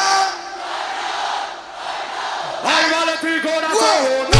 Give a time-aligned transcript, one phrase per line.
[2.64, 4.39] Ay, vale, tu corazón.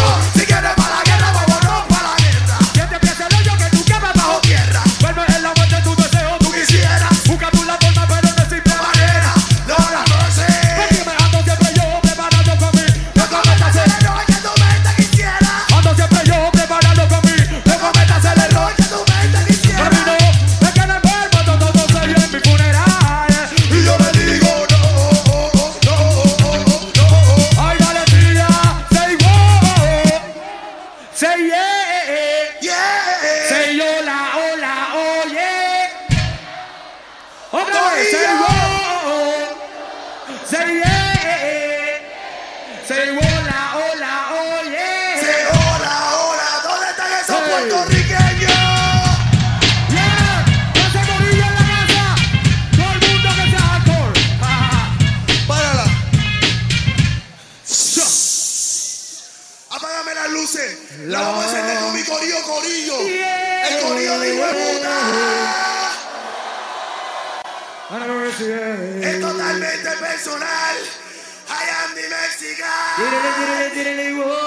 [73.00, 74.39] Diddly diddly diddly whoa.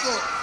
[0.00, 0.37] Chicos.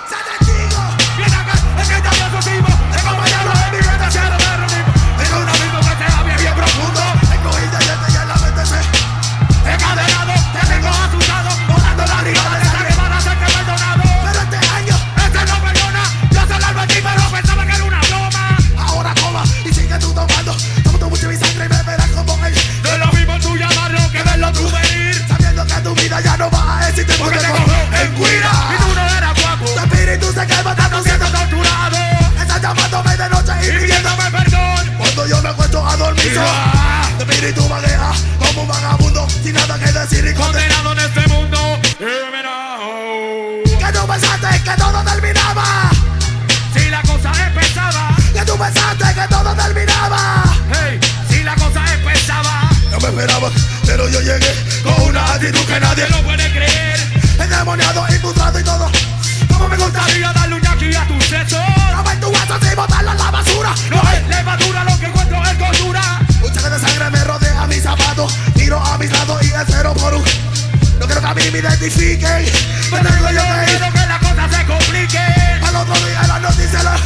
[72.25, 73.35] compliquen.
[73.35, 73.79] Yo que ir.
[73.93, 75.63] que las cosas se compliquen.
[75.63, 77.01] Al otro día las noticias las.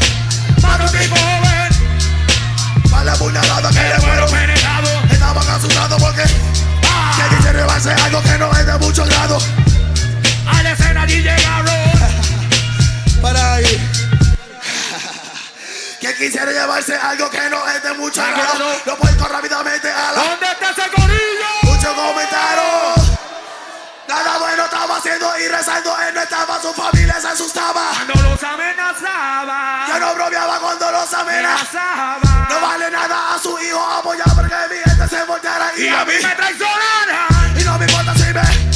[0.62, 1.16] Para un tipo.
[2.90, 5.12] Para la puñalada que le fueron penetrados.
[5.12, 6.24] Estaban asustados porque.
[6.24, 9.38] Que dice va a ser algo que no es de mucho grado.
[10.48, 11.70] A la escena allí llegaron.
[13.22, 13.66] Para ahí
[16.00, 18.82] que quisiera llevarse algo que no es de mucho grado.
[18.86, 19.69] Lo puedo rápidamente.
[25.78, 27.92] en no estaba, su familia se asustaba.
[27.94, 29.86] Cuando los amenazaba.
[29.88, 32.48] Yo no bromeaba cuando los amenazaba.
[32.50, 36.14] No vale nada a su hijo apoyar porque mi gente se volteara y, a mí
[36.22, 37.28] me traicionara.
[37.60, 38.69] Y no me importa si me.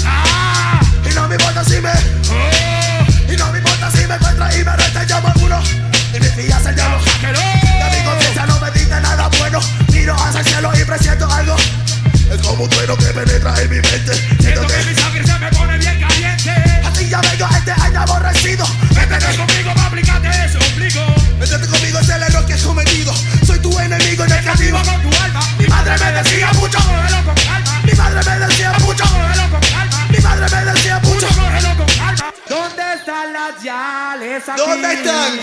[34.45, 35.39] ¿Dónde están?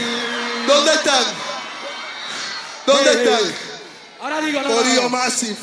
[0.66, 1.24] ¿Dónde están?
[2.86, 3.40] ¿Dónde están?
[4.20, 5.56] Ahora digo, Corillo Massive.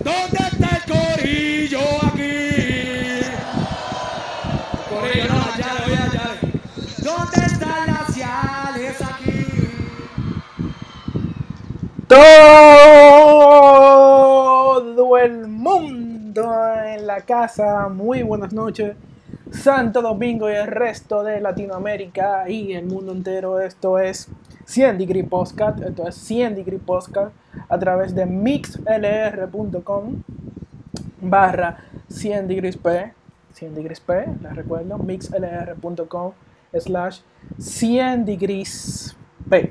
[0.00, 3.22] ¿Dónde está el corillo aquí?
[4.90, 6.36] Corillo, no, allá, voy allá.
[6.98, 9.46] ¿Dónde están las yales aquí?
[14.94, 16.42] Todo el mundo
[16.84, 17.88] en la casa.
[17.88, 18.94] Muy buenas noches.
[19.54, 23.60] Santo Domingo y el resto de Latinoamérica y el mundo entero.
[23.60, 24.28] Esto es
[24.66, 25.80] 100 Degree Podcast.
[25.80, 27.34] Esto es 100 Degree Podcast
[27.68, 30.22] a través de mixlr.com
[31.20, 31.78] barra
[32.08, 33.12] 100 degrees P.
[33.54, 36.32] 100 degrees P, les recuerdo, mixlr.com
[36.76, 37.20] slash
[37.58, 39.16] 100 degrees
[39.48, 39.70] P.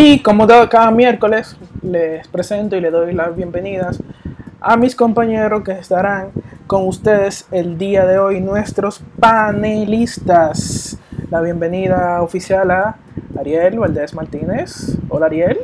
[0.00, 4.00] Y como cada miércoles, les presento y les doy las bienvenidas
[4.60, 6.28] a mis compañeros que estarán
[6.68, 10.96] con ustedes el día de hoy, nuestros panelistas.
[11.32, 12.96] La bienvenida oficial a
[13.40, 14.96] Ariel Valdés Martínez.
[15.08, 15.58] Hola Ariel.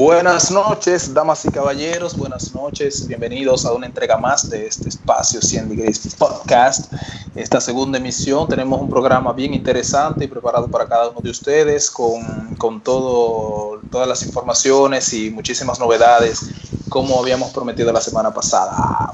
[0.00, 5.42] Buenas noches, damas y caballeros, buenas noches, bienvenidos a una entrega más de este espacio
[5.42, 6.90] 100 Degrees Podcast.
[7.34, 11.90] Esta segunda emisión tenemos un programa bien interesante y preparado para cada uno de ustedes
[11.90, 16.48] con, con todo, todas las informaciones y muchísimas novedades
[16.88, 19.12] como habíamos prometido la semana pasada.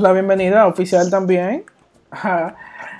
[0.00, 1.64] La bienvenida oficial también
[2.10, 2.54] a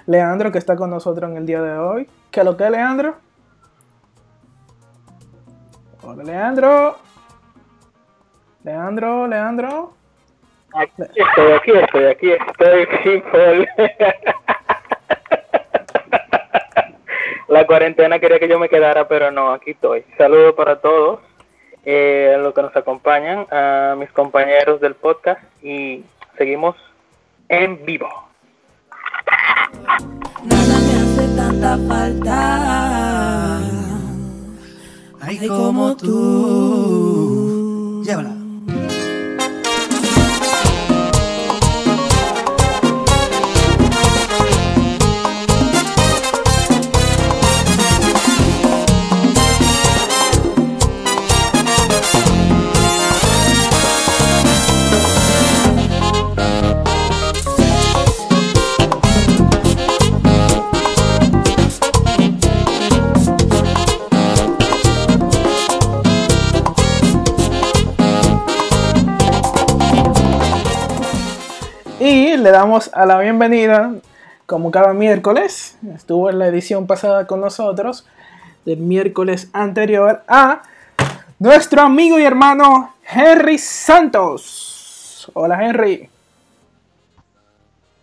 [0.07, 2.09] Leandro que está con nosotros en el día de hoy.
[2.31, 3.17] ¿Qué lo que Leandro?
[6.03, 6.97] Hola Leandro.
[8.65, 9.95] Leandro, Leandro.
[10.75, 13.69] Aquí estoy, aquí estoy, aquí estoy, people.
[17.49, 20.05] La cuarentena quería que yo me quedara, pero no, aquí estoy.
[20.19, 21.21] Saludos para todos
[21.85, 26.05] eh, los que nos acompañan, a mis compañeros del podcast y
[26.37, 26.77] seguimos
[27.49, 28.09] en vivo.
[30.45, 33.61] Nada me hace tanta falta.
[35.21, 37.23] Ay, como tú.
[38.05, 38.46] Llévala.
[72.47, 73.93] Le damos a la bienvenida,
[74.47, 78.07] como cada miércoles, estuvo en la edición pasada con nosotros,
[78.65, 80.63] del miércoles anterior, a
[81.41, 85.29] nuestro amigo y hermano Henry Santos.
[85.35, 86.09] Hola Henry.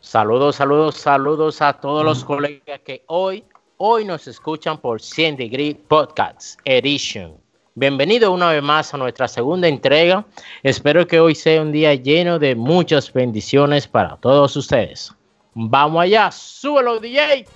[0.01, 3.45] Saludos, saludos, saludos a todos los colegas que hoy,
[3.77, 7.42] hoy nos escuchan por 100 Degree Podcasts Edition.
[7.75, 10.27] Bienvenido una vez más a nuestra segunda entrega.
[10.61, 15.11] Espero que hoy sea un día lleno de muchas bendiciones para todos ustedes.
[15.55, 17.47] Vamos allá, súbelo DJ.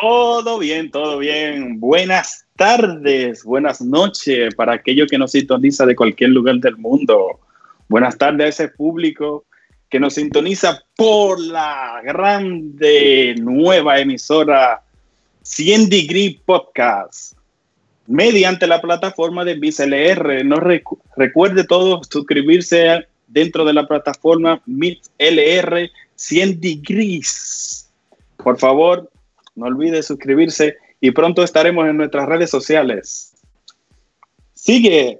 [0.00, 1.78] Todo bien, todo bien.
[1.78, 7.38] Buenas tardes, buenas noches para aquellos que nos sintoniza de cualquier lugar del mundo.
[7.88, 9.44] Buenas tardes a ese público
[9.88, 14.82] que nos sintoniza por la grande nueva emisora
[15.42, 17.36] 100 Degree Podcast
[18.08, 20.44] mediante la plataforma de BizLR.
[20.44, 27.92] No recu- recuerde todo suscribirse dentro de la plataforma BizLR 100 Degrees.
[28.38, 29.08] Por favor,
[29.54, 33.34] no olvide suscribirse y pronto estaremos en nuestras redes sociales.
[34.54, 35.18] Sigue.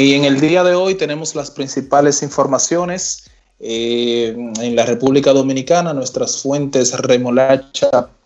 [0.00, 3.30] Y en el día de hoy tenemos las principales informaciones.
[3.58, 6.98] Eh, en la República Dominicana, nuestras fuentes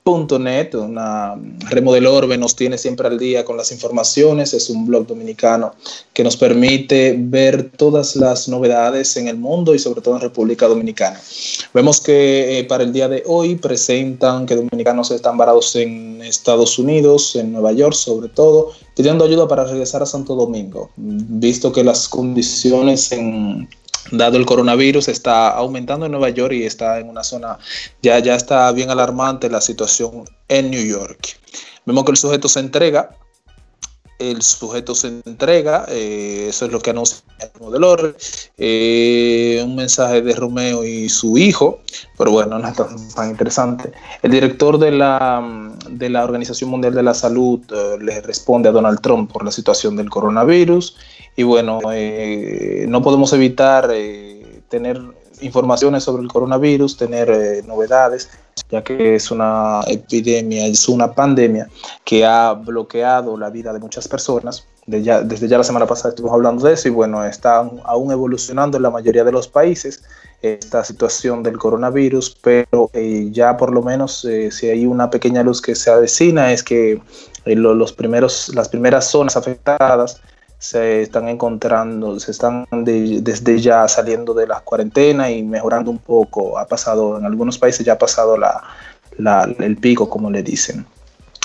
[0.06, 1.34] remolacha.net, una
[1.70, 5.74] Remo del Orbe nos tiene siempre al día con las informaciones, es un blog dominicano
[6.12, 10.68] que nos permite ver todas las novedades en el mundo y sobre todo en República
[10.68, 11.18] Dominicana.
[11.72, 16.78] Vemos que eh, para el día de hoy presentan que dominicanos están varados en Estados
[16.78, 21.82] Unidos, en Nueva York sobre todo, pidiendo ayuda para regresar a Santo Domingo, visto que
[21.82, 23.68] las condiciones en
[24.10, 27.58] dado el coronavirus está aumentando en Nueva York y está en una zona
[28.02, 31.38] ya ya está bien alarmante la situación en New York.
[31.86, 33.10] Vemos que el sujeto se entrega,
[34.18, 38.16] el sujeto se entrega, eh, eso es lo que anuncia el modelor,
[38.56, 41.80] eh, un mensaje de Romeo y su hijo,
[42.16, 43.92] pero bueno, no es tan, tan interesante.
[44.22, 48.72] El director de la, de la Organización Mundial de la Salud eh, le responde a
[48.72, 50.96] Donald Trump por la situación del coronavirus
[51.36, 55.00] y bueno, eh, no podemos evitar eh, tener
[55.40, 58.30] informaciones sobre el coronavirus, tener eh, novedades,
[58.70, 61.68] ya que es una epidemia, es una pandemia
[62.04, 64.66] que ha bloqueado la vida de muchas personas.
[64.86, 68.12] De ya, desde ya la semana pasada estuvimos hablando de eso y bueno, está aún
[68.12, 70.02] evolucionando en la mayoría de los países
[70.42, 75.42] esta situación del coronavirus, pero eh, ya por lo menos eh, si hay una pequeña
[75.42, 77.00] luz que se avecina es que
[77.46, 80.20] eh, lo, los primeros, las primeras zonas afectadas
[80.58, 85.98] se están encontrando, se están de, desde ya saliendo de la cuarentena y mejorando un
[85.98, 86.58] poco.
[86.58, 88.62] Ha pasado, en algunos países ya ha pasado la,
[89.18, 90.86] la, el pico, como le dicen.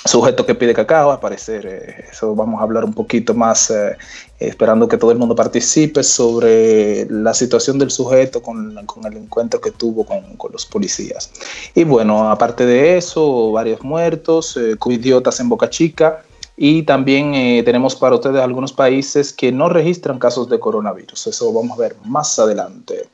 [0.05, 3.97] Sujeto que pide cacao, a parecer, eh, eso vamos a hablar un poquito más, eh,
[4.39, 9.59] esperando que todo el mundo participe sobre la situación del sujeto con, con el encuentro
[9.59, 11.29] que tuvo con, con, los policías.
[11.75, 16.23] Y bueno, aparte de eso, varios muertos, eh, idiotas en Boca Chica,
[16.61, 21.27] y también eh, tenemos para ustedes algunos países que no registran casos de coronavirus.
[21.27, 23.07] Eso vamos a ver más adelante.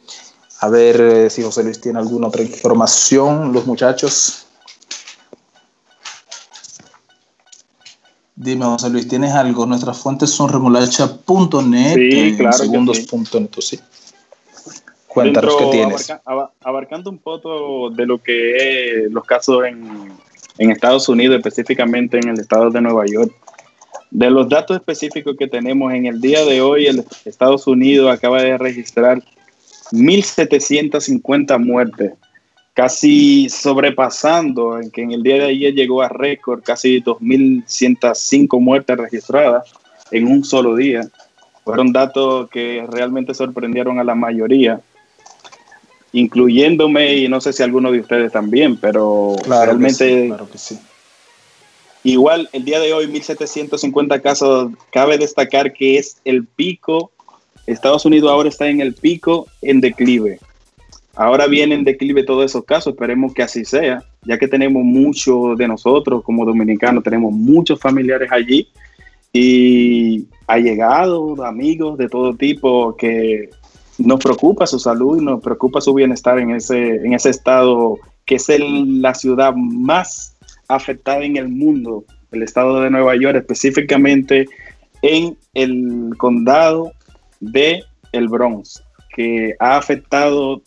[0.62, 3.54] A ver eh, si José Luis tiene alguna otra información.
[3.54, 4.48] Los muchachos.
[8.36, 9.68] Dime, José Luis, ¿tienes algo?
[9.68, 11.94] Nuestras fuentes son remolacha.net.
[11.94, 12.58] Sí, claro.
[12.58, 13.80] Segundos.net, sí.
[15.06, 16.10] Cuéntanos Dentro, qué tienes.
[16.26, 20.10] Abarca, abarcando un poco de lo que es los casos en,
[20.58, 23.32] en Estados Unidos, específicamente en el estado de Nueva York.
[24.12, 28.42] De los datos específicos que tenemos en el día de hoy, el Estados Unidos acaba
[28.42, 29.22] de registrar
[29.92, 32.14] 1.750 muertes,
[32.74, 38.98] casi sobrepasando, en que en el día de ayer llegó a récord casi 2.105 muertes
[38.98, 39.74] registradas
[40.12, 41.08] en un solo día.
[41.64, 44.80] Fueron datos que realmente sorprendieron a la mayoría
[46.16, 50.50] incluyéndome y no sé si alguno de ustedes también, pero claro realmente que sí, claro
[50.50, 50.80] que sí.
[52.04, 57.12] igual el día de hoy 1750 casos, cabe destacar que es el pico,
[57.68, 60.40] Estados Unidos ahora está en el pico en declive.
[61.16, 65.58] Ahora viene en declive todos esos casos, esperemos que así sea, ya que tenemos muchos
[65.58, 68.70] de nosotros como dominicanos, tenemos muchos familiares allí
[69.34, 73.50] y allegados, amigos de todo tipo que
[73.98, 78.36] nos preocupa su salud y nos preocupa su bienestar en ese, en ese estado que
[78.36, 80.36] es el, la ciudad más
[80.68, 84.48] afectada en el mundo, el estado de Nueva York, específicamente
[85.02, 86.92] en el condado
[87.40, 88.84] de el Bronx,
[89.16, 90.62] que ha afectado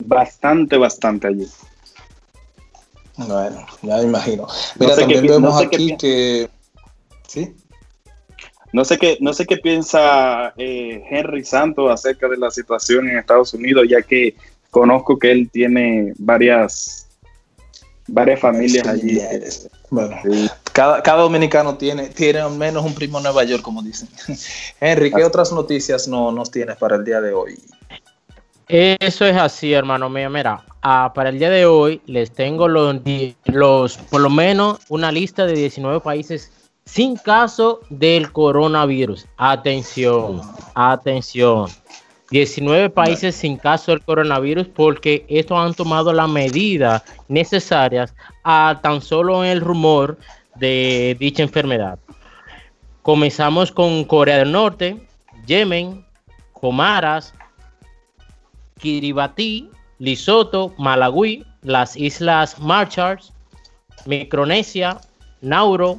[0.00, 1.46] bastante, bastante allí.
[3.16, 4.46] Bueno, ya me imagino.
[4.78, 6.50] Mira, No sé también qué vemos no sé qué aquí que...
[7.26, 7.54] ¿Sí?
[8.72, 13.18] No sé qué, no sé qué piensa eh, Henry Santos acerca de la situación en
[13.18, 14.34] Estados Unidos, ya que
[14.70, 17.08] conozco que él tiene varias,
[18.06, 19.18] varias familias allí.
[19.90, 20.48] Bueno, Sí.
[20.72, 24.08] Cada, cada dominicano tiene, tiene al menos un primo en Nueva York, como dicen.
[24.80, 27.58] Henry, ¿qué otras noticias no, nos tienes para el día de hoy?
[28.68, 30.28] Eso es así, hermano mío.
[30.28, 32.96] Mira, ah, para el día de hoy les tengo los,
[33.46, 36.52] los, por lo menos, una lista de 19 países
[36.88, 39.26] sin caso del coronavirus.
[39.36, 40.40] Atención,
[40.74, 41.68] atención.
[42.30, 49.00] 19 países sin caso del coronavirus porque estos han tomado las medidas necesarias a tan
[49.02, 50.18] solo el rumor
[50.56, 51.98] de dicha enfermedad.
[53.02, 54.98] Comenzamos con Corea del Norte,
[55.46, 56.04] Yemen,
[56.52, 57.34] Comaras,
[58.78, 63.18] Kiribati, Lesoto, Malawi, las Islas Marshall,
[64.06, 64.98] Micronesia,
[65.40, 65.96] Nauru,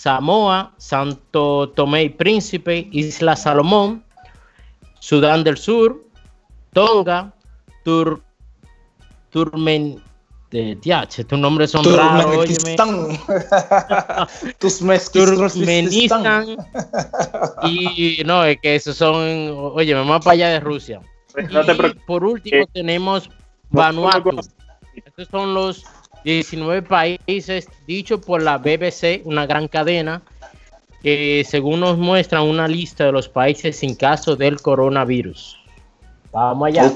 [0.00, 4.02] Samoa, Santo Tomé y Príncipe, Isla Salomón,
[4.98, 6.02] Sudán del Sur,
[6.72, 7.34] Tonga,
[7.84, 8.22] Tur,
[9.28, 10.02] Turmen,
[10.50, 12.46] de TH, tus nombres son raros.
[15.12, 16.56] Turkmenistán.
[17.64, 19.14] Y no, es que esos son,
[19.74, 21.02] oye, más para allá de Rusia.
[21.50, 23.28] No te Y por último Eh, tenemos
[23.68, 24.30] Vanuatu.
[24.94, 25.84] Estos son los
[26.24, 30.22] 19 países dicho por la BBC, una gran cadena,
[31.02, 35.58] que según nos muestra una lista de los países sin caso del coronavirus.
[36.32, 36.92] Vamos allá.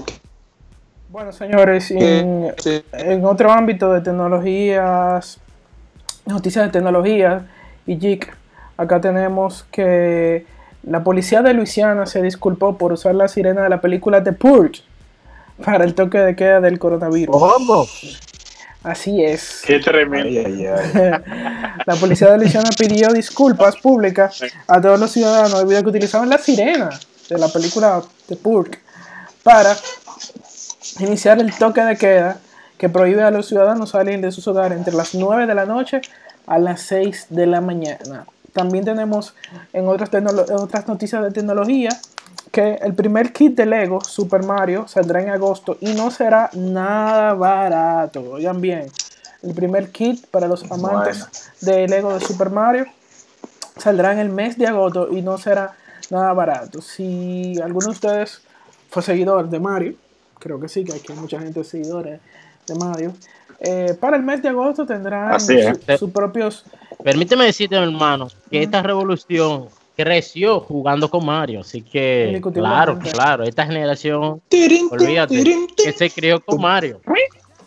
[1.09, 2.83] Bueno, señores, en, Sí.
[2.93, 5.39] en otro ámbito de tecnologías,
[6.27, 7.47] noticias de tecnología
[7.87, 8.37] y geek,
[8.77, 10.45] acá tenemos que
[10.83, 14.83] la policía de Luisiana se disculpó por usar la sirena de la película The Purge
[15.65, 17.35] para el toque de queda del coronavirus.
[17.37, 17.87] ¿Cómo?
[18.85, 19.63] Así es.
[19.65, 20.29] Qué tremendo.
[20.29, 21.11] Ay, ay, ay.
[21.87, 26.29] La policía de Luisiana pidió disculpas públicas a todos los ciudadanos debido a que utilizaban
[26.29, 26.91] la sirena
[27.29, 28.79] de la película The Purge
[29.43, 29.75] para
[31.01, 32.39] iniciar el toque de queda
[32.77, 36.03] que prohíbe a los ciudadanos salir de sus hogares entre las 9 de la noche
[36.47, 38.27] a las 6 de la mañana.
[38.53, 39.35] También tenemos
[39.73, 41.89] en otras, en otras noticias de tecnología
[42.55, 47.35] que el primer kit de Lego Super Mario saldrá en agosto y no será nada
[47.35, 48.21] barato.
[48.35, 48.87] Oigan bien,
[49.43, 51.27] el primer kit para los amantes
[51.61, 52.87] de Lego de Super Mario
[53.77, 55.73] saldrá en el mes de agosto y no será
[56.11, 56.81] nada barato.
[56.81, 58.41] Si alguno de ustedes
[58.89, 59.95] fue seguidor de Mario,
[60.39, 62.21] creo que sí, que aquí hay mucha gente seguidores
[62.69, 63.13] de Mario.
[63.61, 66.65] eh, para el mes de agosto tendrán su- sus propios
[67.03, 73.65] Permíteme decirte, hermano, que esta revolución creció jugando con Mario, así que claro, claro, esta
[73.67, 74.43] generación,
[74.91, 77.01] olvídate, que se crió con Mario.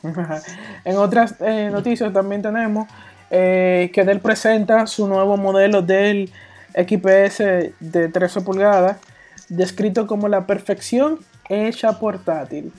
[0.86, 2.88] en otras eh, noticias también tenemos
[3.30, 6.32] eh, que Dell presenta su nuevo modelo del
[6.74, 7.38] XPS
[7.80, 8.98] de 13 pulgadas,
[9.50, 12.72] descrito como la perfección hecha portátil.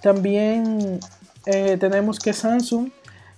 [0.00, 1.00] También
[1.46, 2.90] eh, tenemos que Samsung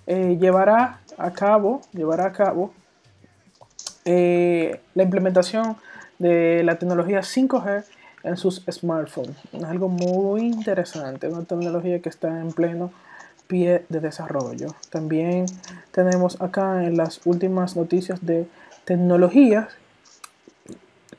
[0.06, 2.72] eh, llevará a cabo, llevará a cabo
[4.04, 5.76] eh, la implementación
[6.18, 7.84] de la tecnología 5G
[8.24, 9.36] en sus smartphones.
[9.52, 12.90] Es algo muy interesante, una tecnología que está en pleno
[13.46, 14.68] pie de desarrollo.
[14.90, 15.46] También
[15.92, 18.46] tenemos acá en las últimas noticias de
[18.84, 19.68] tecnología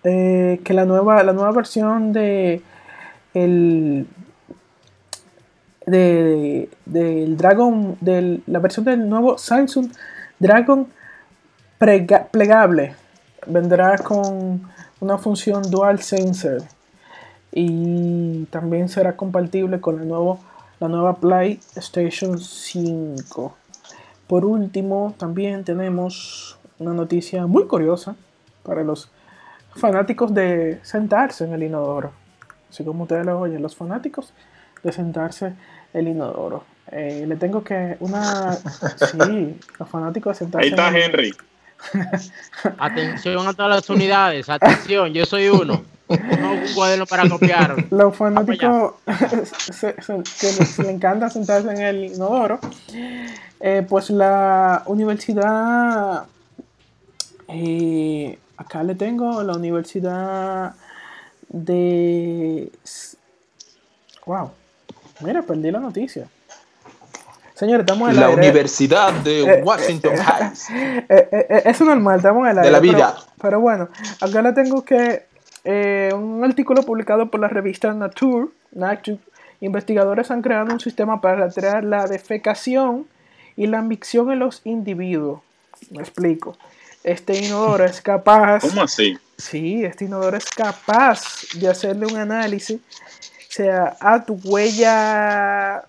[0.04, 2.62] eh, que la nueva, la nueva versión de
[3.34, 4.08] el
[5.86, 9.91] de, del Dragon, de la versión del nuevo Samsung
[10.39, 10.88] Dragon
[11.79, 12.95] plegable
[13.47, 14.61] vendrá con
[14.99, 16.63] una función dual sensor
[17.51, 20.39] y también será compatible con el nuevo,
[20.79, 23.55] la nueva PlayStation 5.
[24.27, 28.15] Por último, también tenemos una noticia muy curiosa
[28.63, 29.09] para los
[29.75, 32.11] fanáticos de sentarse en el inodoro.
[32.69, 34.33] Así como ustedes lo oyen, los fanáticos
[34.83, 35.53] de sentarse
[35.93, 36.63] el inodoro.
[36.91, 38.53] Eh, le tengo que una...
[38.53, 41.33] Sí, los fanáticos de sentarse Ahí está en el- Henry.
[42.77, 45.83] Atención a todas las unidades, atención, yo soy uno.
[46.07, 47.85] No un cuaderno para copiar.
[47.89, 48.93] Los fanáticos
[49.73, 52.59] se- se- que les le encanta sentarse en el inodoro,
[53.59, 56.25] eh, pues la universidad,
[57.47, 60.75] eh, acá le tengo la universidad
[61.49, 62.71] de...
[64.25, 64.51] Wow,
[65.21, 66.27] mira, perdí la noticia.
[67.55, 68.37] Señores, estamos en La aire.
[68.41, 70.67] Universidad de Eh, Washington Heights.
[70.69, 73.15] Eh, eh, eh, eso es normal, estamos en el De la vida.
[73.41, 73.89] Pero, bueno,
[74.21, 75.25] acá le tengo que
[75.63, 79.19] eh, un artículo publicado por la revista Nature, Nature,
[79.61, 83.07] investigadores han creado un sistema para rastrear la defecación
[83.55, 85.39] y la micción en los individuos.
[85.91, 86.57] Me explico.
[87.03, 89.17] Este inodoro es capaz, ¿Cómo así?
[89.37, 95.83] sí, este inodoro es capaz de hacerle un análisis, o sea, a tu huella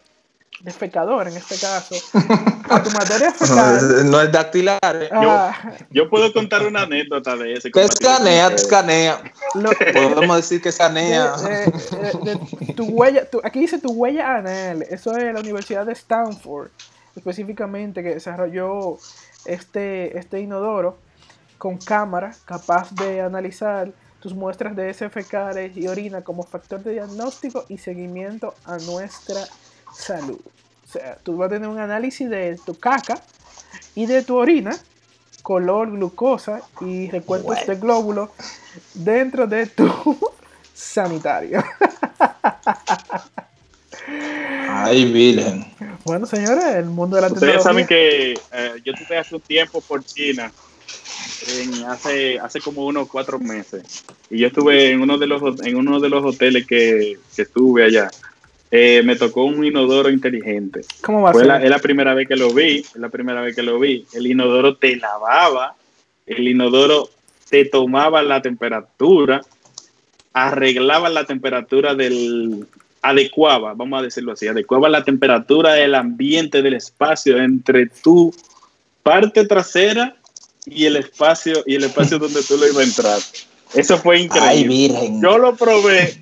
[0.66, 1.94] defecador en este caso,
[2.68, 3.76] a tu materia No, fecal.
[3.76, 4.79] es- no es dactilar.
[5.00, 5.09] eh.
[5.12, 7.70] ah, Yo puedo contar una anécdota de ese.
[7.70, 8.62] Con escanea, ustedes.
[8.64, 9.22] escanea.
[9.55, 11.33] lo- Podemos decir que escanea.
[11.37, 11.72] de-
[12.24, 15.92] de- de- tu huella, tu- aquí dice tu huella anal, eso es la Universidad de
[15.92, 16.68] Stanford,
[17.14, 18.98] específicamente que desarrolló
[19.46, 20.98] este, este inodoro
[21.59, 26.92] con cámara capaz de analizar tus muestras de heces fecales y orina como factor de
[26.94, 29.40] diagnóstico y seguimiento a nuestra
[29.97, 30.41] salud.
[30.85, 33.21] O sea, tú vas a tener un análisis de tu caca
[33.95, 34.77] y de tu orina,
[35.43, 38.31] color, glucosa y recuentos de glóbulos
[38.95, 40.19] dentro de tu
[40.75, 41.63] sanitario.
[44.69, 45.65] Ay, Virgen.
[46.05, 49.81] Bueno, señores, el mundo de la Ustedes saben que eh, yo estuve hace un tiempo
[49.81, 50.53] por China,
[51.49, 55.77] en hace, hace como unos cuatro meses, y yo estuve en uno de los, en
[55.77, 58.11] uno de los hoteles que, que estuve allá.
[58.70, 60.81] Eh, me tocó un inodoro inteligente.
[61.02, 61.48] ¿Cómo va a Fue ser?
[61.48, 64.05] la, es la primera vez que lo vi, es la primera vez que lo vi.
[64.12, 65.76] El inodoro te lavaba,
[66.26, 67.09] el inodoro
[67.48, 69.40] te tomaba la temperatura,
[70.33, 72.66] arreglaba la temperatura del
[73.02, 78.35] adecuaba, vamos a decirlo así, adecuaba la temperatura del ambiente del espacio entre tu
[79.05, 80.16] parte trasera
[80.64, 83.18] y el espacio y el espacio donde tú lo ibas a entrar.
[83.74, 84.68] Eso fue Ay, increíble.
[84.68, 85.22] Virgen.
[85.22, 86.16] Yo lo probé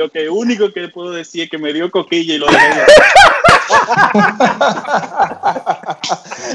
[0.00, 2.68] lo que único que puedo decir es que me dio coquilla y lo dejé.
[2.74, 2.86] de-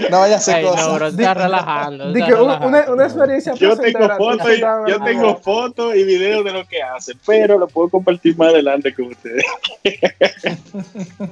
[0.09, 0.81] No vaya a ser Ay, cosa.
[0.81, 2.07] no, bro, está relajando.
[2.11, 2.67] Está relajando.
[2.67, 6.81] una, una experiencia Yo tengo fotos y, yo tengo fotos y videos de lo que
[6.81, 9.45] hacen, pero lo puedo compartir más adelante con ustedes.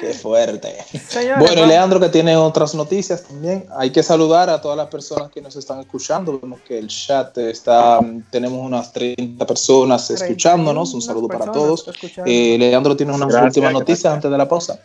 [0.00, 0.74] Qué fuerte.
[1.08, 3.66] Señores, Bueno, y vamos- Leandro que tiene otras noticias también.
[3.76, 6.38] Hay que saludar a todas las personas que nos están escuchando.
[6.40, 10.94] Vemos que el chat está, tenemos unas 30 personas 31 escuchándonos.
[10.94, 11.88] Un saludo para todos.
[12.26, 13.88] Eh, Leandro tiene unas Gracias, últimas gracias.
[13.88, 14.80] noticias antes de la pausa.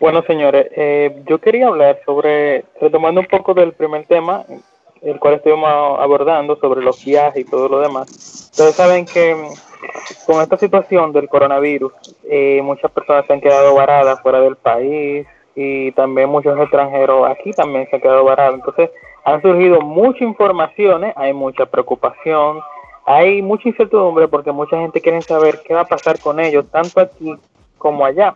[0.00, 4.44] Bueno, señores, eh, yo quería hablar sobre, retomando un poco del primer tema,
[5.02, 8.08] el cual estuvimos abordando sobre los viajes y todo lo demás.
[8.52, 11.92] Ustedes saben que mm, con esta situación del coronavirus,
[12.24, 17.52] eh, muchas personas se han quedado varadas fuera del país y también muchos extranjeros aquí
[17.52, 18.54] también se han quedado varados.
[18.54, 18.90] Entonces,
[19.24, 22.60] han surgido muchas informaciones, hay mucha preocupación,
[23.04, 27.00] hay mucha incertidumbre porque mucha gente quiere saber qué va a pasar con ellos, tanto
[27.00, 27.34] aquí
[27.82, 28.34] como allá.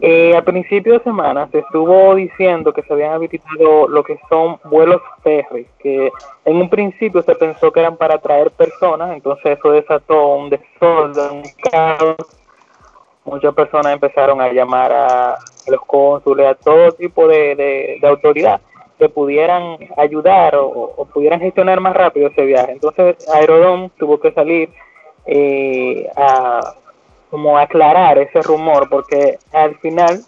[0.00, 4.58] Eh, a principio de semana se estuvo diciendo que se habían habilitado lo que son
[4.64, 6.10] vuelos ferries, que
[6.44, 11.36] en un principio se pensó que eran para traer personas, entonces eso desató un desorden,
[11.36, 12.16] un caos.
[13.24, 18.60] Muchas personas empezaron a llamar a, los cónsules, a todo tipo de, de, de autoridad
[18.98, 22.72] que pudieran ayudar o, o pudieran gestionar más rápido ese viaje.
[22.72, 24.68] Entonces Aerodón tuvo que salir
[25.26, 26.74] eh, a
[27.34, 30.20] como aclarar ese rumor, porque al final,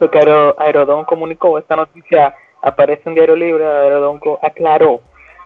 [0.00, 5.02] lo que Aero- Aerodón comunicó, esta noticia aparece en Diario Libre, Aerodón aclaró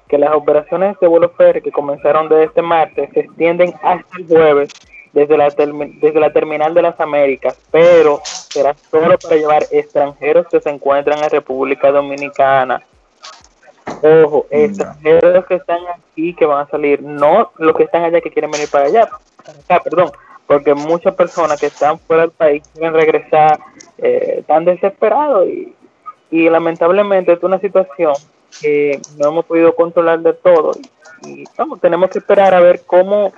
[0.09, 4.27] que las operaciones de vuelo ferry que comenzaron desde este martes se extienden hasta el
[4.27, 4.71] jueves
[5.13, 10.63] desde la, desde la terminal de las Américas, pero será solo para llevar extranjeros que
[10.63, 12.81] se encuentran en República Dominicana.
[14.03, 18.31] Ojo, extranjeros que están aquí que van a salir, no los que están allá que
[18.31, 19.11] quieren venir para allá,
[19.69, 20.11] acá, perdón,
[20.51, 23.61] porque muchas personas que están fuera del país quieren regresar,
[23.99, 25.73] eh, están desesperados y,
[26.29, 28.15] y lamentablemente es una situación
[28.61, 30.73] que no hemos podido controlar de todo
[31.23, 31.45] y, y,
[31.81, 33.33] tenemos que esperar a ver cómo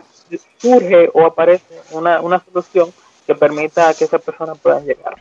[0.56, 2.88] surge o aparece una, una solución
[3.26, 5.16] que permita que esas personas puedan llegar.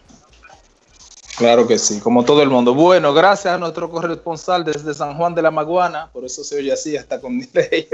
[1.37, 2.73] Claro que sí, como todo el mundo.
[2.73, 6.71] Bueno, gracias a nuestro corresponsal desde San Juan de la Maguana, por eso se oye
[6.71, 7.87] así hasta con delay.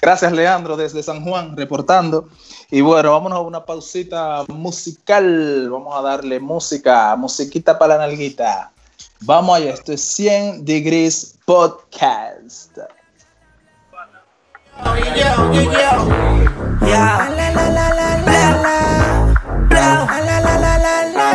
[0.00, 2.28] gracias Leandro desde San Juan reportando.
[2.70, 5.68] Y bueno, vámonos a una pausita musical.
[5.70, 8.72] Vamos a darle música, musiquita para la nalguita.
[9.20, 12.78] Vamos allá, esto es 100 Degrees Podcast.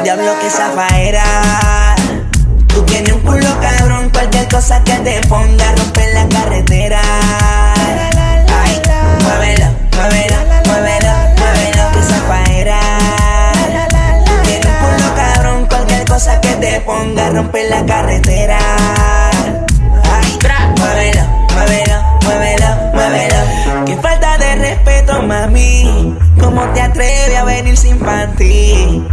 [0.04, 1.24] Diablo que zafaera.
[2.68, 7.02] Tú tienes un culo cabrón, cualquier cosa que te ponga romper la carretera.
[8.64, 8.82] Ay,
[9.24, 12.80] muévelo, muévelo, muévelo, muévelo que zafaera.
[14.26, 18.60] Tú tienes un culo cabrón, cualquier cosa que te ponga romper la carretera.
[25.30, 26.18] Mami.
[26.42, 29.06] ¿Cómo te atreves a venir sin panty?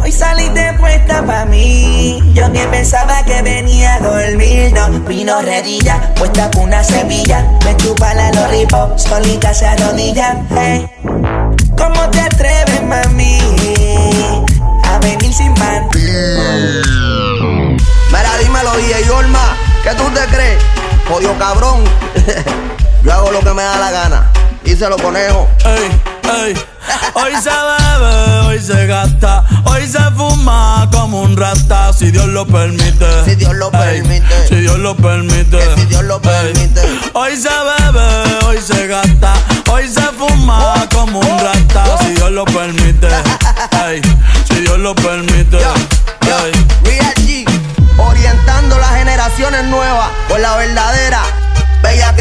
[0.00, 2.22] Hoy saliste puesta pa' mí.
[2.32, 4.72] Yo que pensaba que venía a dormir.
[4.72, 7.44] No, vino redilla, puesta con una semilla.
[7.64, 10.40] Me chupa la lollipop, solita se arrodilla.
[10.50, 10.88] Hey.
[11.76, 13.38] ¿Cómo te atreves, mami?
[14.84, 15.88] A venir sin man.
[18.12, 20.62] Mira, dímelo, DJ Olma, ¿qué tú te crees?
[21.08, 21.82] Jodido cabrón.
[23.02, 24.30] Yo hago lo que me da la gana.
[24.64, 25.48] Díselo, conejo.
[25.64, 25.90] Ey,
[26.46, 26.54] ey.
[27.14, 32.46] Hoy se bebe, hoy se gasta, hoy se fuma como un rata, si Dios lo
[32.46, 33.24] permite.
[33.24, 34.48] Si Dios lo Ey, permite.
[34.48, 35.58] Si Dios lo permite.
[35.58, 36.80] Que si Dios lo permite.
[37.12, 39.34] Hoy se bebe, hoy se gasta,
[39.70, 43.08] hoy se fuma como un rata, si Dios lo permite.
[43.86, 44.00] Ey,
[44.48, 45.58] si Dios lo permite.
[45.58, 46.52] Ey.
[46.84, 47.44] Real G,
[47.98, 51.22] orientando las generaciones nuevas por la verdadera.
[51.82, 52.14] Bella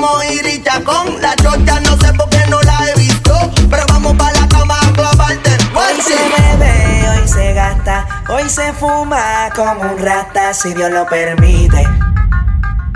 [0.00, 1.20] como Iri Chacón.
[1.20, 3.34] La chocha no sé por qué no la he visto.
[3.68, 5.50] Pero vamos para la cama a clavarte.
[5.74, 11.06] Hoy se bebe, hoy se gasta, hoy se fuma como un rata, si Dios lo
[11.06, 11.86] permite.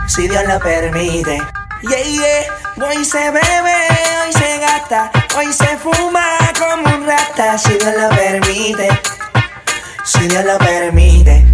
[0.07, 1.41] Si Dios lo permite.
[1.83, 2.89] Yeah, yeah.
[2.89, 3.77] Hoy se bebe,
[4.25, 6.25] hoy se gasta, hoy se fuma
[6.59, 8.89] como un rata, si Dios lo permite.
[10.05, 11.45] Si Dios lo permite.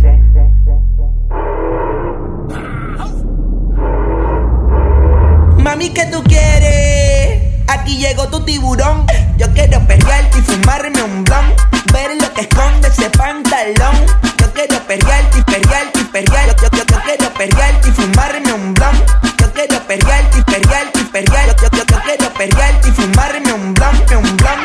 [5.70, 7.42] Mami, ¿qué tú quieres?
[7.68, 9.06] Aquí llegó tu tiburón.
[9.37, 11.54] Yo quiero perrearte y fumarme un blon.
[11.92, 14.04] Ver lo que esconde ese pantalón.
[14.38, 16.56] Yo quiero perrearte y perrearte y perrear.
[16.56, 18.96] Yo, yo, yo, quiero perrearte y fumarme un blon.
[19.38, 21.46] Yo quiero perrearte y perrearte y perrear.
[21.46, 24.59] Yo, yo, yo, yo quiero perrearte y fumarme un blon, un blon.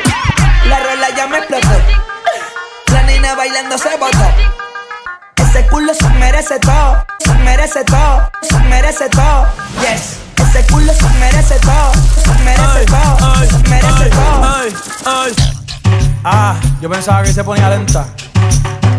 [0.69, 1.81] La rola ya me explotó.
[2.91, 4.25] La nena bailando se botó.
[5.35, 9.47] Ese culo se merece todo, se merece todo, se merece todo.
[9.81, 10.24] Yes.
[10.55, 11.91] Ese culo se merece todo,
[12.23, 14.47] se merece todo, se merece todo.
[16.23, 18.05] Ah, yo pensaba que se ponía lenta.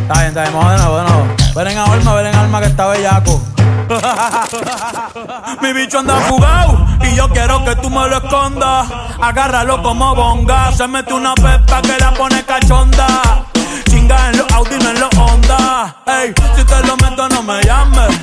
[0.02, 1.26] Está bien, está bien, vamos de nuevo, de nuevo.
[1.54, 3.42] Ven en alma, ven en alma que está bellaco.
[5.62, 8.88] Mi bicho anda fugado y yo quiero que tú me lo escondas.
[9.22, 10.72] Agárralo como bonga.
[10.72, 13.46] Se mete una pepa que la pone cachonda.
[13.88, 15.96] Chinga en los Audi, no en los Honda.
[16.04, 18.14] Ey, si te lo meto, no me llames.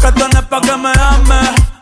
[0.00, 1.77] Que esto no es pa' que me ames.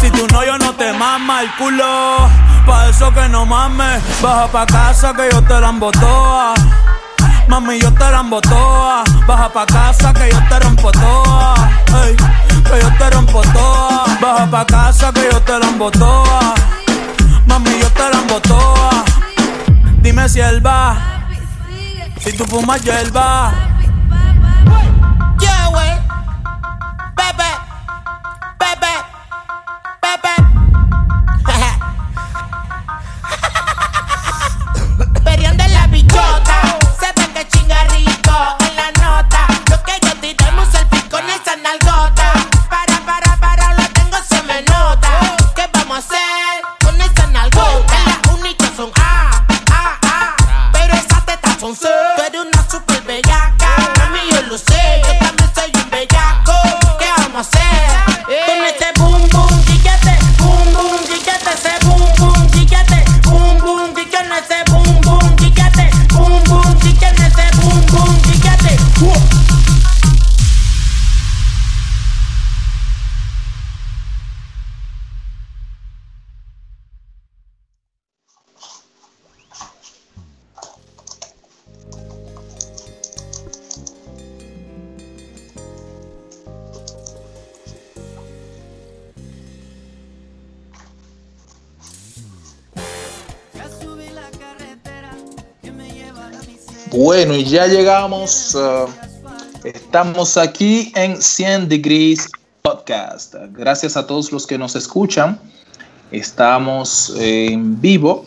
[0.00, 2.28] Si tú no, yo no te mama el culo.
[2.66, 4.02] Pa' eso que no mames.
[4.20, 6.54] Baja pa' casa que yo te la embotoa.
[7.48, 9.04] Mami, yo te la embotoa.
[9.26, 11.54] Baja pa' casa que yo te rompo toa.
[12.68, 14.04] Que yo te rompo toa.
[14.20, 16.54] Baja pa' casa que yo te la embotoa.
[17.46, 19.04] Mami, yo te la embotoa.
[20.02, 20.96] Dime si él va.
[22.20, 23.52] Si tú fumas hierba.
[25.38, 25.92] Yeah, wey.
[27.14, 27.50] Bebe,
[28.58, 28.92] bebe,
[30.06, 30.36] bebe.
[30.36, 30.55] Perión
[97.36, 98.54] y ya llegamos.
[98.54, 98.88] uh,
[99.62, 102.30] estamos aquí en 100 Degrees
[102.62, 103.34] Podcast.
[103.52, 105.38] Gracias a todos los que nos escuchan.
[106.10, 108.24] Estamos en vivo,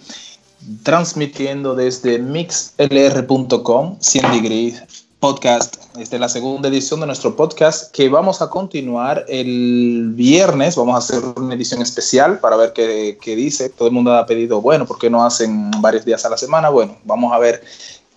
[0.84, 4.84] transmitiendo desde mixlr.com 100 Degrees
[5.20, 5.78] Podcast.
[5.98, 10.76] Esta es la segunda edición de nuestro podcast que vamos a continuar el viernes.
[10.76, 13.70] Vamos a hacer una edición especial para ver qué, qué dice.
[13.70, 16.70] Todo el mundo ha pedido, bueno, ¿por qué no hacen varios días a la semana?
[16.70, 17.64] Bueno, vamos a ver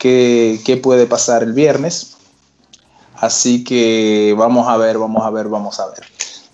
[0.02, 2.16] qué, qué puede pasar el viernes.
[3.14, 6.00] Así que vamos a ver, vamos a ver, vamos a ver.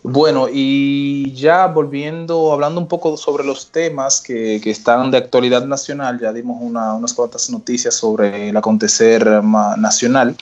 [0.02, 5.64] Bueno, y ya volviendo, hablando un poco sobre los temas que, que están de actualidad
[5.64, 9.26] nacional, ya dimos una- unas cuantas noticias sobre el acontecer
[9.78, 10.36] nacional.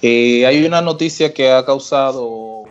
[0.00, 2.64] Eh, hay una noticia que ha causado,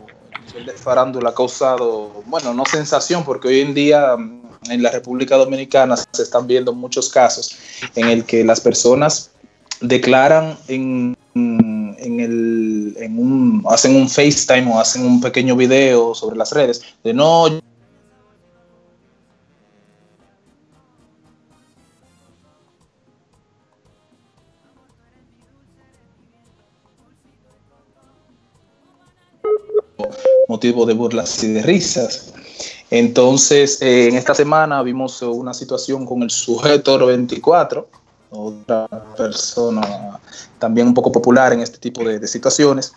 [0.47, 4.89] nivel de farándula, ha causado, bueno, no sensación, porque hoy en día mm, en la
[4.91, 7.57] República Dominicana se están viendo muchos casos
[7.95, 9.30] en el que las personas
[9.81, 16.37] declaran en, en el, en un, hacen un FaceTime o hacen un pequeño video sobre
[16.37, 17.47] las redes de no,
[30.47, 32.33] motivo de burlas y de risas.
[32.89, 37.87] Entonces, eh, en esta semana vimos una situación con el sujeto 24,
[38.31, 40.19] otra persona
[40.57, 42.93] también un poco popular en este tipo de, de situaciones.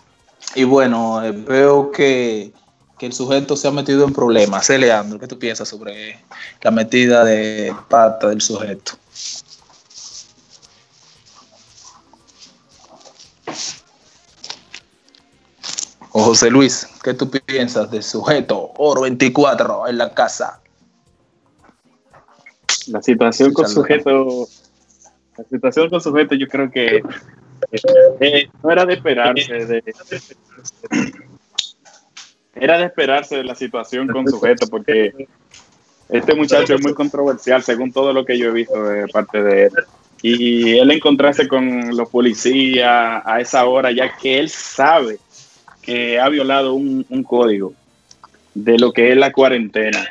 [0.55, 2.53] Y bueno, eh, veo que,
[2.97, 4.69] que el sujeto se ha metido en problemas.
[4.69, 6.19] Eh, Leandro, ¿qué tú piensas sobre
[6.61, 8.93] la metida de pata del sujeto?
[16.11, 20.61] O José Luis, ¿qué tú piensas del sujeto Oro 24 en la casa?
[22.87, 24.47] La situación con sujeto,
[25.37, 27.01] la situación con sujeto, yo creo que
[28.19, 29.53] eh, no era de esperarse.
[29.65, 29.83] de-
[32.55, 35.27] era de esperarse de la situación con sujeto, porque
[36.09, 39.63] este muchacho es muy controversial, según todo lo que yo he visto de parte de
[39.65, 39.71] él.
[40.21, 45.19] Y él encontrarse con los policías a esa hora, ya que él sabe
[45.81, 47.73] que ha violado un, un código
[48.53, 50.03] de lo que es la cuarentena.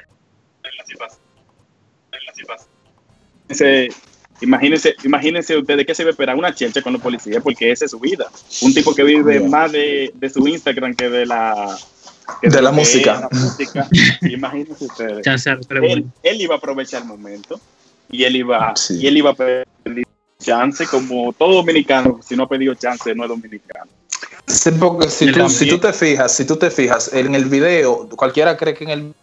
[4.41, 7.85] Imagínense, imagínense ustedes que se va a esperar una chelcha con los policías porque esa
[7.85, 8.31] es su vida.
[8.63, 11.77] Un tipo que vive más de, de su Instagram que de la
[12.41, 13.21] que De la música.
[13.21, 13.89] la música.
[14.23, 15.27] Imagínense ustedes.
[15.71, 17.61] Él, él iba a aprovechar el momento
[18.11, 20.07] y él iba y él iba a pedir
[20.41, 22.21] chance como todo dominicano.
[22.27, 23.91] Si no ha pedido chance, no es dominicano.
[24.47, 28.09] Sí, porque si tú, si tú te fijas, si tú te fijas en el video,
[28.11, 29.15] cualquiera cree que en el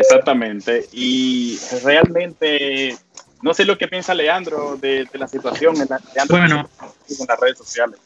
[0.00, 0.86] Exactamente.
[0.92, 2.96] Y realmente
[3.42, 6.70] no sé lo que piensa Leandro de, de la situación en, la- Leandro, Bueno.
[7.08, 7.98] en las redes sociales.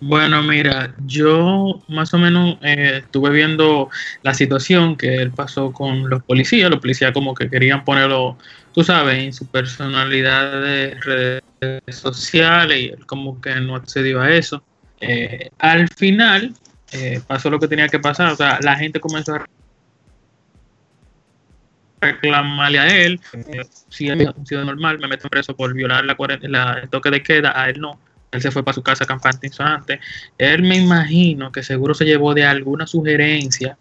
[0.00, 3.90] Bueno, mira, yo más o menos eh, estuve viendo
[4.22, 6.70] la situación que él pasó con los policías.
[6.70, 8.38] Los policías como que querían ponerlo,
[8.72, 11.42] tú sabes, en su personalidad de redes
[11.88, 14.62] sociales y él como que no accedió a eso.
[15.00, 16.54] Eh, al final
[16.92, 18.30] eh, pasó lo que tenía que pasar.
[18.32, 19.44] O sea, la gente comenzó a
[22.00, 23.20] reclamarle a él.
[23.32, 27.22] eh, si es un ciudadano normal, me meto preso por violar la, el toque de
[27.22, 27.98] queda, a él no.
[28.30, 30.00] Él se fue para su casa campante insonante.
[30.36, 33.78] Él me imagino que seguro se llevó de alguna sugerencia.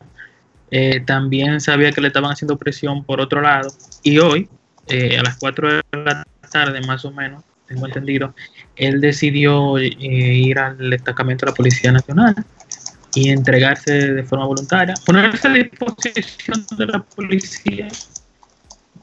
[0.72, 3.70] Eh, también sabía que le estaban haciendo presión por otro lado.
[4.04, 4.50] Y hoy,
[4.88, 8.34] eh, a las 4 de la tarde más o menos, tengo entendido,
[8.78, 12.36] él decidió eh, ir al destacamento de la Policía Nacional
[13.18, 17.88] y entregarse de forma voluntaria, ponerse a disposición de la policía.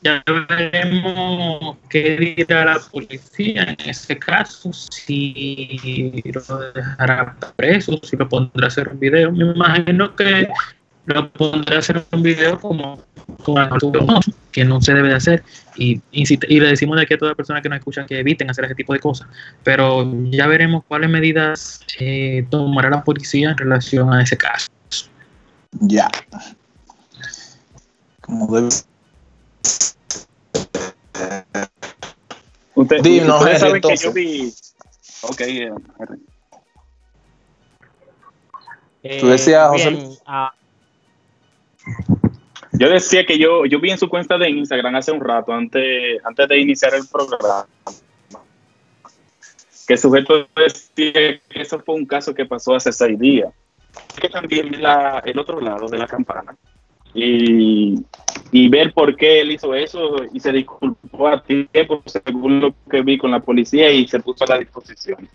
[0.03, 8.29] Ya veremos qué dirá la policía en ese caso, si lo dejará preso, si lo
[8.29, 9.33] pondrá a hacer un video.
[9.33, 10.46] Me imagino que
[11.07, 13.01] lo pondrá a hacer un video como,
[13.43, 13.69] como
[14.53, 15.45] que no se debe de hacer.
[15.77, 18.19] Y, incita- y le decimos de aquí a todas las personas que nos escuchan que
[18.19, 19.29] eviten hacer ese tipo de cosas.
[19.62, 24.69] Pero ya veremos cuáles medidas eh, tomará la policía en relación a ese caso.
[25.81, 26.11] Ya.
[28.21, 28.69] Como debe
[32.77, 34.52] Usted, ustedes saben que yo vi.
[35.23, 35.71] Ok, eh.
[39.21, 40.52] Tú decías, José bien, ah,
[42.73, 46.21] Yo decía que yo, yo vi en su cuenta de Instagram hace un rato, antes,
[46.25, 47.67] antes de iniciar el programa,
[49.87, 53.53] que el sujeto decía que eso fue un caso que pasó hace seis días.
[54.21, 56.57] Que también la, el otro lado de la campana
[57.15, 58.05] y,
[58.51, 63.03] y ver por qué él hizo eso y se disculpó a tiempo según lo que
[63.03, 65.29] vi con la policía y se puso a la disposición.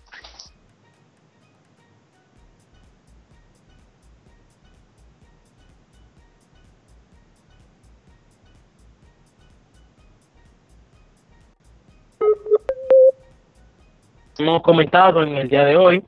[14.40, 16.04] Hemos comentado en el día de hoy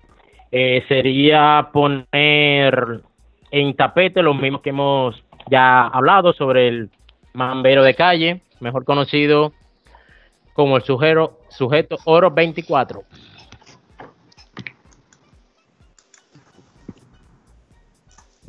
[0.51, 3.01] eh, sería poner
[3.51, 6.89] en tapete lo mismo que hemos ya hablado sobre el
[7.33, 9.53] mambero de calle, mejor conocido
[10.53, 13.03] como el sujeto, sujeto Oro 24.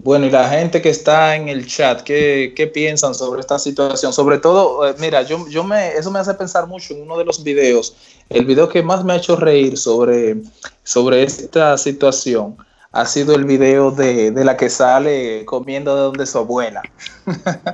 [0.05, 4.13] Bueno, y la gente que está en el chat, ¿qué, qué piensan sobre esta situación?
[4.13, 7.25] Sobre todo, eh, mira, yo, yo me, eso me hace pensar mucho en uno de
[7.25, 7.95] los videos,
[8.29, 10.43] el video que más me ha hecho reír sobre,
[10.83, 12.57] sobre esta situación
[12.91, 16.83] ha sido el video de, de la que sale comiendo de donde su abuela.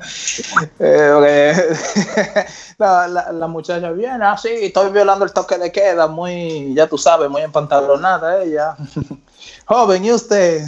[0.80, 1.52] Eh,
[2.78, 6.98] la, la, la muchacha viene así, estoy violando el toque de queda, muy, ya tú
[6.98, 8.76] sabes, muy empantalonada ella.
[9.66, 10.62] Joven, ¿y usted?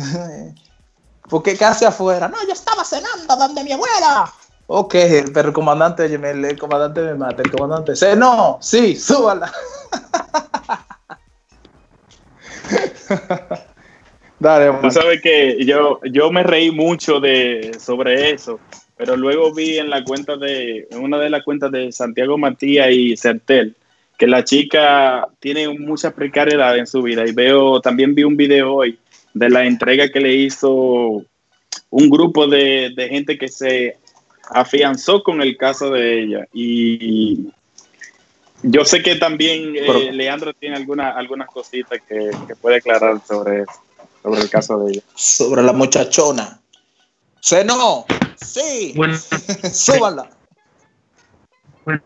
[1.30, 2.28] ¿Por qué casi afuera?
[2.28, 4.30] No, yo estaba cenando donde mi abuela.
[4.66, 4.94] Ok,
[5.32, 7.92] pero el comandante, oye, el, comandante me mata, el comandante.
[7.92, 9.52] dice, no, sí, súbala.
[14.38, 18.58] Dale, Tú sabes que yo, yo me reí mucho de, sobre eso,
[18.96, 22.88] pero luego vi en la cuenta de, en una de las cuentas de Santiago Matías
[22.90, 23.76] y Certel,
[24.18, 28.74] que la chica tiene mucha precariedad en su vida y veo, también vi un video
[28.74, 28.98] hoy
[29.34, 31.24] de la entrega que le hizo
[31.90, 33.96] un grupo de, de gente que se
[34.50, 37.50] afianzó con el caso de ella y
[38.62, 43.20] yo sé que también eh, Pero- Leandro tiene alguna, algunas cositas que, que puede aclarar
[43.26, 43.72] sobre eso,
[44.22, 45.02] sobre el caso de ella.
[45.14, 46.60] Sobre la muchachona.
[47.42, 48.04] Cenó,
[48.36, 49.16] sí, Bueno,
[49.72, 50.28] súbala.
[51.86, 52.02] bueno,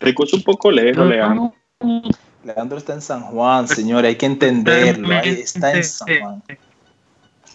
[0.00, 1.54] Te escucho un poco lejos, Leandro.
[2.44, 5.08] Leandro está en San Juan, señores, hay que entenderlo.
[5.14, 6.42] Ahí está en San Juan.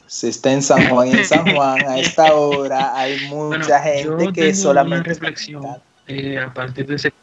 [0.05, 4.17] Se está en San Juan y en San Juan a esta hora hay mucha Bueno,
[4.19, 5.63] gente que solamente una reflexión
[6.07, 7.13] eh, a partir de ese.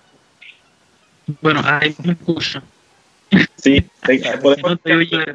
[1.41, 2.63] Bueno, ahí me escuchan.
[3.57, 3.81] Sí,
[4.43, 5.35] podemos- no te oye,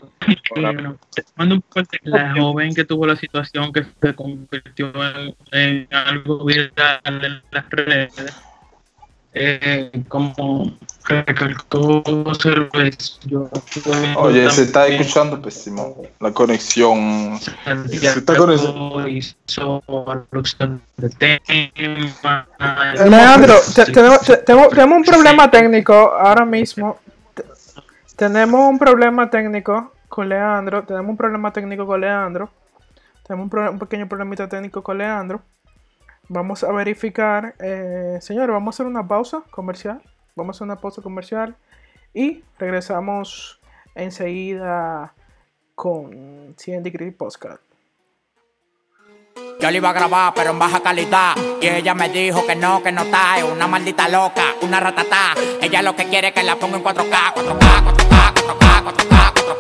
[0.55, 0.97] bueno,
[1.36, 1.97] mando un corte.
[2.03, 7.69] La joven que tuvo la situación que se convirtió en, en algo viral en las
[7.71, 8.13] redes,
[9.34, 10.71] eh, como
[11.05, 12.03] recalcó
[12.41, 13.49] Cervez, yo
[14.17, 17.38] Oye, se está escuchando pésimo la conexión.
[17.88, 18.49] Se está con
[19.09, 19.84] hizo
[20.32, 22.47] alusión de tema.
[23.09, 23.55] Leandro,
[23.86, 26.97] tenemos, te- tenemos- tenemos un problema técnico ahora mismo.
[27.34, 27.43] Te-
[28.15, 30.84] Tenemos un problema técnico con Leandro.
[30.84, 32.49] Tenemos un problema técnico con Leandro.
[33.25, 35.41] Tenemos un, pro- un pequeño problemita técnico con Leandro.
[36.30, 37.55] Vamos a verificar.
[37.59, 40.01] Eh, señores, vamos a hacer una pausa comercial.
[40.36, 41.55] Vamos a hacer una pausa comercial.
[42.13, 43.59] Y regresamos
[43.95, 45.15] enseguida
[45.73, 47.59] con 100 Degree Postcard.
[49.59, 51.36] Yo le iba a grabar, pero en baja calidad.
[51.61, 53.39] Y ella me dijo que no, que no está.
[53.39, 55.34] Es una maldita loca, una ratatá.
[55.61, 59.59] Ella lo que quiere es que la ponga en 4K, 4K, 4K, 4K, 4K,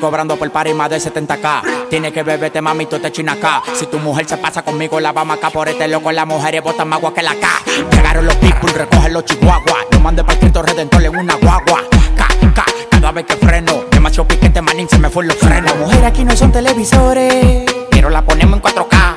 [0.00, 1.88] cobrando por party más de 70k.
[1.88, 3.62] Tiene que beberte, mami, tú te china acá.
[3.74, 6.10] Si tu mujer se pasa conmigo, la vamos acá por este loco.
[6.10, 7.48] Las mujeres botan más agua que la K.
[7.92, 9.86] Llegaron los people, recogen los chihuahuas.
[9.92, 11.82] Lo mandé para el Redentor en una guagua.
[12.16, 13.84] K, K, cada vez que freno.
[13.90, 15.70] Demasiado piquete, manín, se me fue los frenos.
[15.70, 19.16] Las mujeres aquí no son televisores, pero la ponemos en 4K.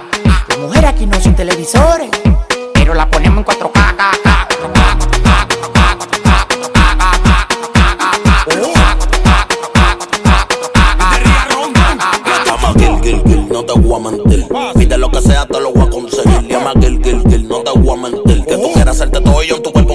[0.49, 2.09] Las mujeres aquí no son televisores,
[14.37, 14.97] mentir.
[14.97, 16.47] Lo que sea, te lo voy a conseguir.
[16.47, 18.45] Llama Gil, Gil, Gil, no te voy a mentir.
[18.45, 19.92] Que tú quieras hacerte todo yo en tu cuerpo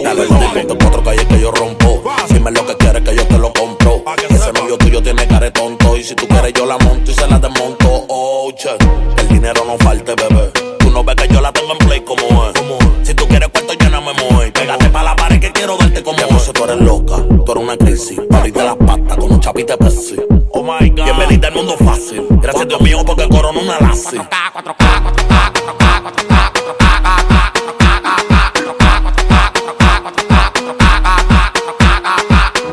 [23.69, 24.85] una 4K, 4K,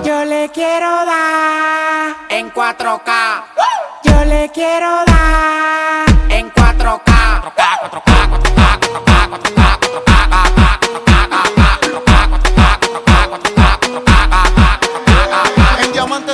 [0.04, 3.44] 4K, quiero dar en 4K.
[4.04, 7.04] Yo le quiero dar en 4K.
[7.56, 8.16] 4K,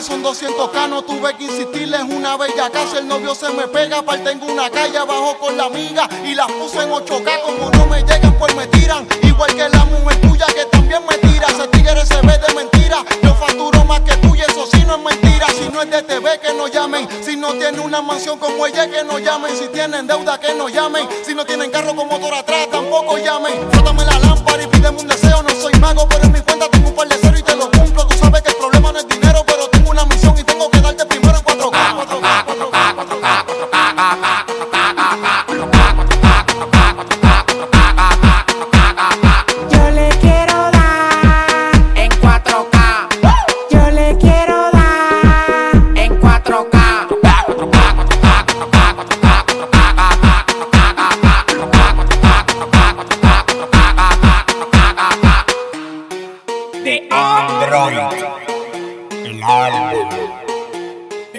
[0.01, 2.97] Son 200 k no tuve que insistirles una bella casa.
[2.97, 4.17] El novio se me pega para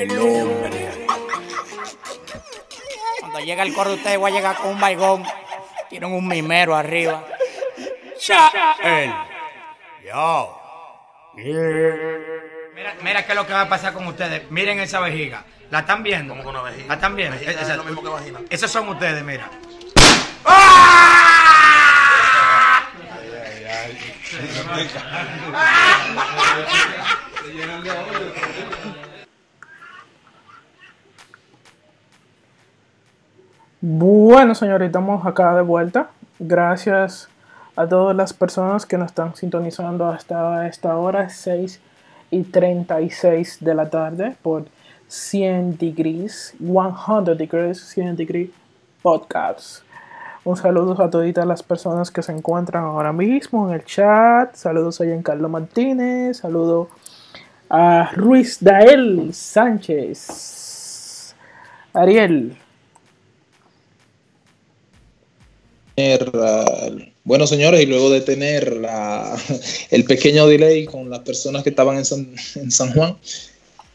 [0.02, 1.06] El hombre.
[3.20, 5.24] Cuando llega el coro de ustedes, voy a llegar con un baigón.
[5.88, 7.24] Tienen un mimero arriba.
[8.82, 9.12] El.
[10.04, 10.58] Yo.
[11.34, 14.50] Mira, mira qué es lo que va a pasar con ustedes.
[14.50, 15.44] Miren esa vejiga.
[15.70, 16.32] ¿La están viendo?
[16.34, 16.88] ¿Cómo con una vejiga?
[16.88, 17.38] ¿La están viendo?
[17.38, 18.40] Vejiga es Esa- lo mismo que vagina.
[18.50, 19.48] Esos son ustedes, mira.
[33.84, 36.10] Bueno, señores, estamos acá de vuelta.
[36.38, 37.28] Gracias
[37.74, 41.80] a todas las personas que nos están sintonizando hasta esta hora, 6
[42.30, 44.66] y 36 de la tarde, por
[45.08, 48.50] 100 degrees, 100 degrees, 100 degrees
[49.02, 49.82] podcast.
[50.44, 54.54] Un saludo a todas las personas que se encuentran ahora mismo en el chat.
[54.54, 56.36] Saludos a Giancarlo Martínez.
[56.36, 56.88] Saludo
[57.68, 61.34] a Ruiz Dael Sánchez.
[61.92, 62.52] Ariel.
[62.52, 62.62] tener, ah,
[67.24, 69.36] bueno, señores, y luego de tener la-
[69.90, 73.16] el pequeño delay con las personas que estaban en San, en San Juan,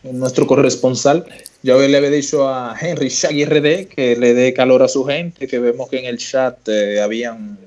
[0.03, 1.25] nuestro corresponsal,
[1.63, 5.47] yo le había dicho a Henry Shaggy RD que le dé calor a su gente,
[5.47, 7.57] que vemos que en el chat eh, habían,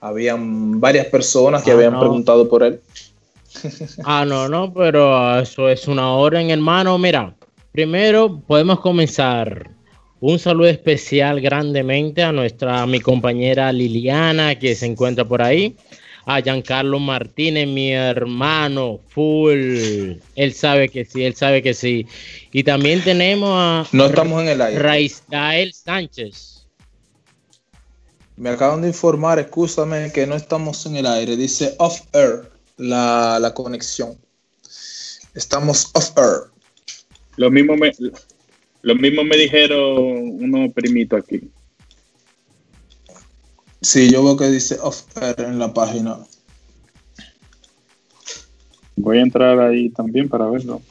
[0.00, 2.00] habían varias personas que Ah, habían no.
[2.00, 2.80] preguntado por él.
[4.04, 6.96] Ah, no, no, pero eso es una orden, hermano.
[6.98, 7.34] Mira,
[7.72, 9.70] primero podemos comenzar.
[10.22, 15.76] Un saludo especial grandemente a nuestra, a mi compañera Liliana, que se encuentra por ahí.
[16.26, 20.12] A Giancarlo Martínez, mi hermano, full.
[20.36, 22.06] Él sabe que sí, él sabe que sí.
[22.52, 25.10] Y también tenemos a No estamos en el aire.
[25.72, 26.68] Sánchez.
[28.36, 31.36] Me acaban de informar, escúchame, que no estamos en el aire.
[31.36, 34.16] Dice off air la, la conexión.
[35.34, 36.52] Estamos off air.
[37.34, 37.90] Lo mismo me,
[38.82, 41.50] lo mismo me dijeron unos primitos aquí.
[43.80, 46.18] Sí, yo veo que dice off air en la página.
[48.96, 50.82] Voy a entrar ahí también para verlo.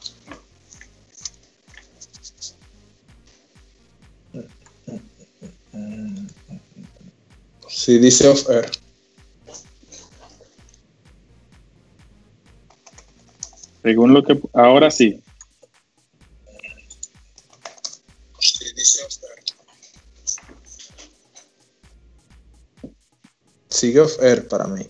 [7.68, 8.70] Sí, dice off air.
[13.82, 15.20] Según lo que ahora sí.
[23.82, 24.88] Sigue off air para mí.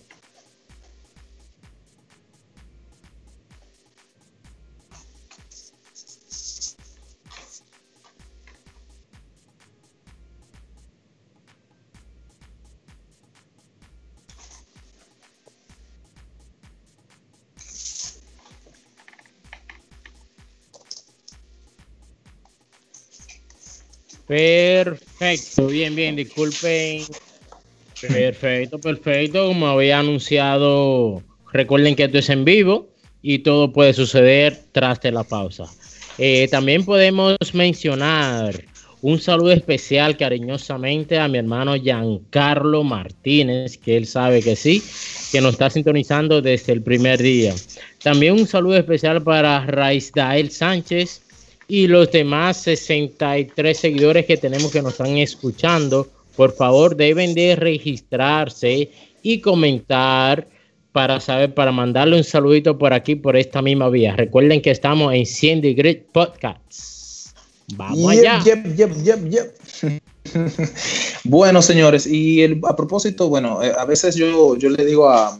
[24.27, 27.07] Perfecto, bien, bien, disculpen.
[28.07, 29.47] Perfecto, perfecto.
[29.47, 32.89] Como había anunciado, recuerden que esto es en vivo
[33.21, 35.65] y todo puede suceder tras de la pausa.
[36.17, 38.63] Eh, también podemos mencionar
[39.01, 44.81] un saludo especial cariñosamente a mi hermano Giancarlo Martínez, que él sabe que sí,
[45.31, 47.53] que nos está sintonizando desde el primer día.
[48.01, 51.21] También un saludo especial para Raizdael Sánchez
[51.67, 56.07] y los demás 63 seguidores que tenemos que nos están escuchando.
[56.35, 60.47] Por favor, deben de registrarse y comentar
[60.91, 64.15] para saber, para mandarle un saludito por aquí, por esta misma vía.
[64.15, 67.33] Recuerden que estamos en 100 Degree Podcasts.
[67.75, 68.43] Vamos Yep, allá.
[68.45, 69.55] yep, yep, yep, yep.
[71.23, 75.37] bueno, señores, y el- a propósito, bueno, eh, a veces yo, yo le digo a,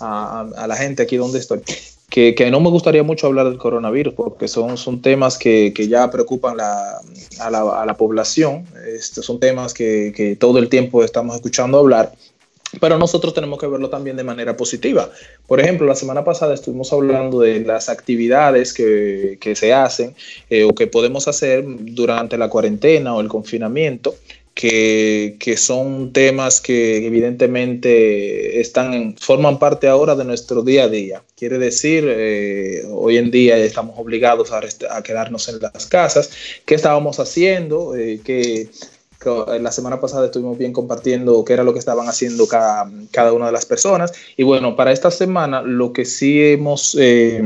[0.00, 1.60] a- a la gente aquí donde estoy
[2.08, 5.88] que, que no me gustaría mucho hablar del coronavirus porque son, son temas que, que
[5.88, 7.00] ya preocupan la-
[7.40, 8.64] a, la, a la población.
[8.86, 12.12] Estos son temas que, que todo el tiempo estamos escuchando hablar.
[12.80, 15.10] Pero nosotros tenemos que verlo también de manera positiva.
[15.46, 20.14] Por ejemplo, la semana pasada estuvimos hablando de las actividades que, se hacen
[20.50, 24.14] eh, o que podemos hacer durante la cuarentena o el confinamiento
[24.58, 30.88] que, que son temas que evidentemente están en, forman parte ahora de nuestro día a
[30.88, 31.22] día.
[31.36, 36.30] Quiere decir, eh, hoy en día estamos obligados a, a quedarnos en las casas.
[36.64, 37.94] ¿Qué estábamos haciendo?
[37.94, 38.68] Eh, que
[39.20, 39.30] que
[39.60, 43.46] la semana pasada estuvimos bien compartiendo qué era lo que estaban haciendo cada, cada una
[43.46, 44.12] de las personas.
[44.36, 47.42] Y bueno, para esta semana lo que sí hemos eh,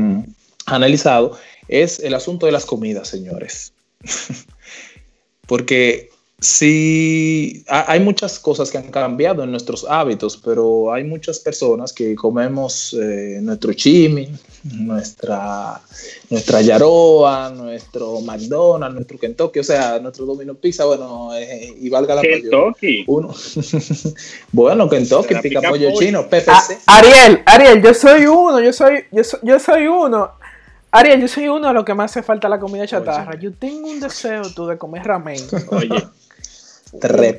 [0.65, 1.37] analizado
[1.67, 3.73] es el asunto de las comidas, señores.
[5.47, 6.12] Porque
[6.43, 11.93] sí, ha- hay muchas cosas que han cambiado en nuestros hábitos, pero hay muchas personas
[11.93, 14.29] que comemos eh, nuestro chimi,
[14.63, 15.79] nuestra,
[16.29, 22.15] nuestra yaroa, nuestro McDonald's, nuestro Kentucky, o sea, nuestro Domino Pizza, bueno, eh, y valga
[22.15, 23.03] la Kentucky.
[23.07, 23.33] Uno.
[24.51, 26.47] bueno, Kentucky, pica pica pollo chino, PPC.
[26.49, 30.31] Ah, Ariel, Ariel, yo soy uno, yo soy, yo soy, yo soy uno.
[30.91, 33.39] Ariel, yo soy uno de los que más hace falta la comida chatarra.
[33.39, 35.37] Yo tengo un deseo tú de comer ramen.
[35.71, 36.03] Oye.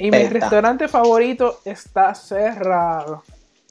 [0.01, 3.23] Y mi restaurante favorito está cerrado.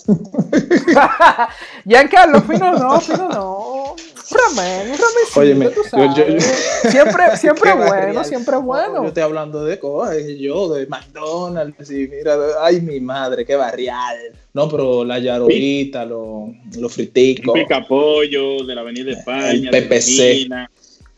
[1.86, 3.96] Giancarlo, fino no, fino no.
[4.32, 4.98] Ramen, un
[5.36, 6.44] Óyeme, tú yo- yo- sabes.
[6.90, 8.26] Siempre, siempre bueno, barrial.
[8.26, 9.02] siempre bueno.
[9.04, 14.18] Yo estoy hablando de cosas, yo, de McDonald's, y mira, ay, mi madre, qué barrial.
[14.54, 17.54] No, pero la yarorita, los lo friticos.
[17.54, 19.70] Un picapollo de la Avenida España.
[19.72, 20.48] El PPC.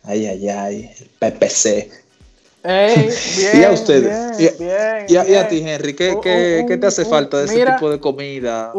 [0.03, 1.89] Ay, ay, ay, el PPC.
[2.65, 3.09] Bien,
[3.61, 5.63] y a ustedes, bien, y, a- bien, y a, y a bien.
[5.63, 7.99] ti, Henry, ¿qué, Un- qué, un- qué te hace un- falta de ese tipo de
[7.99, 8.73] comida?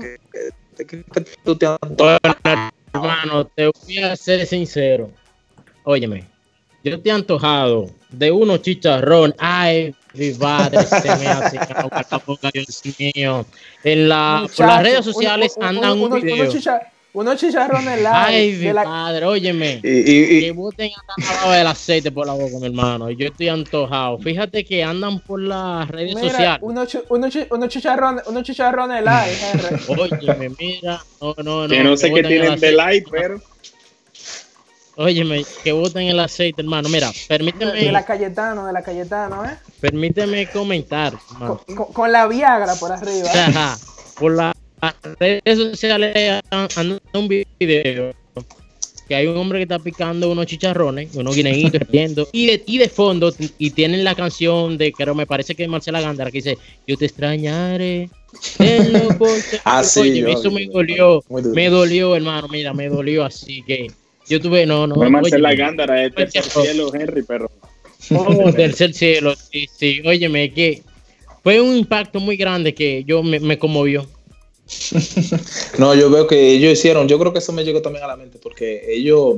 [0.00, 0.16] ¿Qué-
[0.76, 2.18] qué- qué- qué tú te Bueno,
[2.92, 5.10] hermano, te voy a ser sincero.
[5.84, 6.24] Óyeme,
[6.84, 9.34] yo te he antojado de unos chicharrón.
[9.38, 11.58] Ay, mi padre, se me hace
[12.26, 13.46] boca, Dios mío.
[13.82, 16.34] En la, por las redes sociales un- un- andan un unos- video.
[16.42, 18.14] unos chicha- Unos chicharrones light.
[18.14, 19.80] Ay, mi la- padre, óyeme.
[19.82, 23.10] Y- y- y- Que boten hasta la del aceite por la boca, mi hermano.
[23.10, 24.18] Yo estoy antojado.
[24.18, 26.58] Fíjate que andan por las redes Mira, sociales.
[26.62, 26.98] unos, chi-
[27.30, 30.00] chi- unos chicharrones, unos chicharrones light, Henry.
[30.00, 31.02] Óyeme, mira.
[31.20, 31.68] No, no, no.
[31.68, 33.42] Que no sé qué el tienen de light, pero.
[34.96, 36.88] Óyeme, que boten el aceite, hermano.
[36.88, 39.56] Mira, permíteme, De la Cayetano, de la Cayetano, ¿eh?
[39.80, 41.60] permíteme comentar, hermano.
[41.74, 43.28] Con, con la Viagra por arriba.
[43.34, 43.38] ¿eh?
[43.38, 43.78] Ajá.
[44.18, 44.32] Por
[44.82, 48.12] las redes sociales anda un video
[49.08, 52.78] que hay un hombre que está picando unos chicharrones, unos guineitos, riendo, y de, y
[52.78, 56.38] de fondo, y tienen la canción de, creo, me parece que es Marcela Gándara, que
[56.38, 58.08] dice, yo te extrañaré.
[58.58, 59.56] en lo corto".
[59.64, 63.88] Ah, Oye, yo- eso me dolió, me dolió, hermano, mira, me dolió, así que
[64.28, 64.96] yo tuve, no, no.
[64.96, 67.50] No es Marcela óyeme, Gándara, es tercer Oye, cielo, Henry, pero.
[68.14, 70.00] Oh, tercer cielo, sí, sí.
[70.04, 70.82] Óyeme, que
[71.42, 74.06] fue un impacto muy grande que yo me, me conmovió.
[75.78, 78.16] No, yo veo que ellos hicieron, yo creo que eso me llegó también a la
[78.16, 79.36] mente, porque ellos,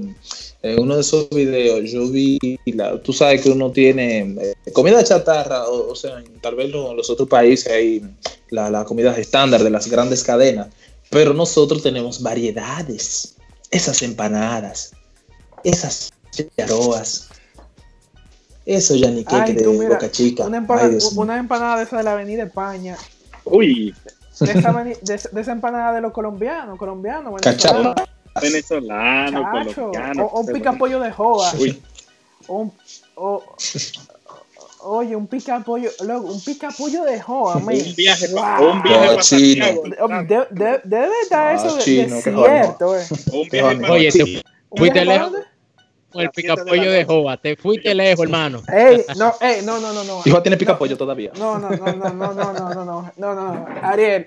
[0.63, 5.03] en uno de esos videos, yo vi, la, tú sabes que uno tiene eh, comida
[5.05, 8.03] chatarra, o, o sea, en- tal vez en los otros países hay
[8.51, 10.69] la, la comida estándar de las grandes cadenas,
[11.11, 13.37] pero nosotros tenemos variedades,
[13.71, 14.93] esas empanadas,
[15.63, 16.13] esas
[16.57, 17.29] yaroas,
[18.67, 20.47] eso ya ni tú de mira, Boca Chica.
[20.47, 22.97] Una empanada, una empanada de esa de la Avenida España.
[23.45, 23.95] Uy,
[24.41, 27.95] De esa, de, esa- de esa empanada de los colombianos, colombianos, Cachapa.
[28.41, 30.25] venezolano, Chacho, colombiano.
[30.25, 31.53] o, o un picapollo de joa.
[32.49, 32.71] O
[33.17, 33.43] o-
[34.87, 37.75] oye, un picapollo, luego, un picapollo de joa, man.
[37.77, 38.71] Un viaje Wow.
[38.73, 39.23] un viaje.
[39.23, 39.83] Santiago.
[40.27, 43.07] De- de- debe estar Ah, eso de, chino, de qué cierto, eh.
[43.33, 43.87] Un Qué viaje bonito.
[43.87, 44.43] pa' Oye, te Santiago.
[44.77, 45.54] fuiste ¿Un viaje lejos para con
[46.23, 47.37] el picapollo de Jova.
[47.37, 48.63] Te fuiste lejos, hermano.
[48.73, 50.23] Ey, no, ey, no, no, no, no.
[50.25, 51.33] Hijo tiene pica pollo todavía.
[51.39, 54.27] No, no, no, no, no, no, no, no, no, no, no, Ariel.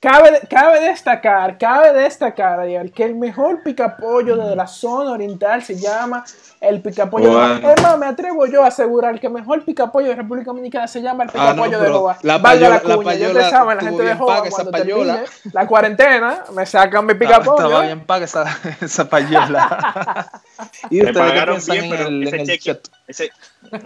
[0.00, 5.74] Cabe, cabe destacar, cabe destacar, Ariel, que el mejor picapollo de la zona oriental se
[5.76, 6.24] llama
[6.60, 10.14] el picapollo de Es más, me atrevo yo a asegurar que el mejor picapollo de
[10.14, 12.18] República Dominicana se llama el Ah, no, picapollo de pero Joa.
[12.22, 16.44] la Valga payola- la cuña, ya payola saben, la gente de cuando termine la cuarentena,
[16.54, 17.82] me sacan mi Estaba picapollo.
[17.82, 18.44] bien paga esa,
[18.80, 20.30] esa payola.
[20.90, 22.88] ¿Y Me ustedes qué pagaron piensan bien, en pero el, en ese el cheque, chat?
[23.08, 23.32] ese,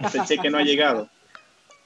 [0.03, 1.07] ese cheque no ha llegado.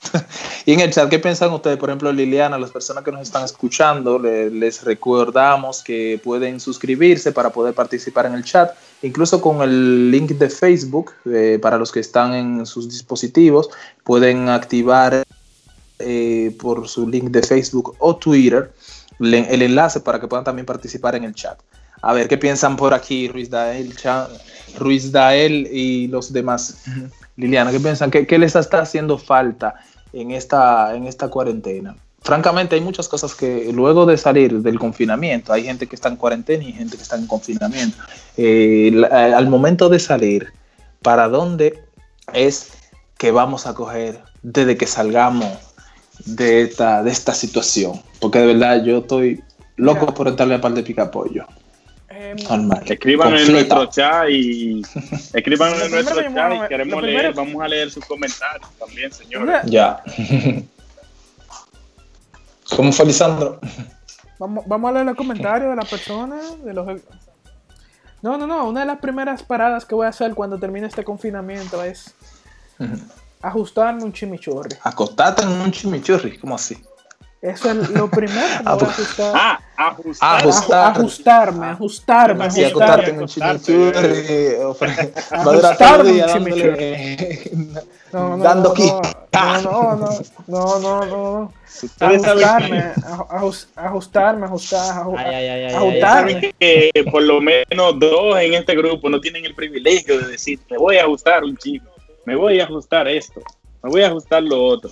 [0.66, 1.78] Y en el chat, ¿qué piensan ustedes?
[1.78, 7.32] Por ejemplo, Liliana, las personas que nos están escuchando, le- les recordamos que pueden suscribirse
[7.32, 11.92] para poder participar en el chat, incluso con el link de Facebook, eh, para los
[11.92, 13.70] que están en sus dispositivos,
[14.04, 15.24] pueden activar
[16.00, 18.72] eh, por su link de Facebook o Twitter
[19.20, 21.60] le- el enlace para que puedan también participar en el chat.
[22.02, 23.96] A ver, ¿qué piensan por aquí Ruiz Dael,
[24.78, 26.84] Ruiz Dael y los demás?
[27.38, 28.12] Liliana, ¿qué piensan?
[28.12, 29.76] ¿Qué, qué les está haciendo falta
[30.14, 31.96] en esta, en esta cuarentena?
[32.22, 36.18] Francamente, hay muchas cosas que luego de salir del confinamiento, hay gente que está en
[36.18, 37.98] cuarentena y gente que está en confinamiento.
[38.36, 40.52] Eh, la- al momento de salir,
[41.02, 41.80] ¿para dónde
[42.34, 42.74] es
[43.18, 45.48] que vamos a coger desde que salgamos
[46.26, 48.02] de esta, de esta situación.
[48.20, 49.44] Porque de verdad yo estoy
[49.76, 51.12] loco por entrarle a par de pica
[52.86, 54.82] Escriban en nuestro chat y
[55.34, 59.62] escriban en nuestro chat y queremos primero- leer, vamos a leer sus comentarios también, señores.
[59.66, 60.04] Ya.
[62.76, 63.60] ¿Cómo fue Lisandro?
[64.40, 67.02] Vamos, vamos a leer los comentarios de la persona, de los...
[68.22, 71.04] No, no, no, una de las primeras paradas que voy a hacer cuando termine este
[71.04, 72.14] confinamiento es
[73.42, 74.76] ajustarme un chimichurri.
[74.84, 76.78] Acostarte en un chimichurri, ¿cómo así?
[77.42, 79.34] Eso es lo primero que me voy a ajustar.
[79.36, 80.40] Ah, ajustar.
[80.42, 80.94] Ajustar.
[80.96, 82.94] Aju- ajustarme, ajustarme, Sí, ajustarme.
[82.94, 84.24] acostarte en un chimichurri.
[84.28, 87.16] eh, ofre- Va a durar Ajustarme todo el un día chimichurri.
[87.52, 87.88] dándole.
[88.12, 88.92] No, no, Dando no, aquí.
[89.34, 91.54] No, no, no, no, no,
[92.00, 96.54] Ajustarme, aj- ajus- ajustarme, ajustar, aju- Ay, ay, ay, ay, ajustarme.
[96.60, 100.78] Que por lo menos dos en este grupo no tienen el privilegio de decir, me
[100.80, 101.86] voy a ajustar un chico,
[102.26, 103.42] me voy a ajustar esto,
[103.84, 104.90] me voy a ajustar lo otro.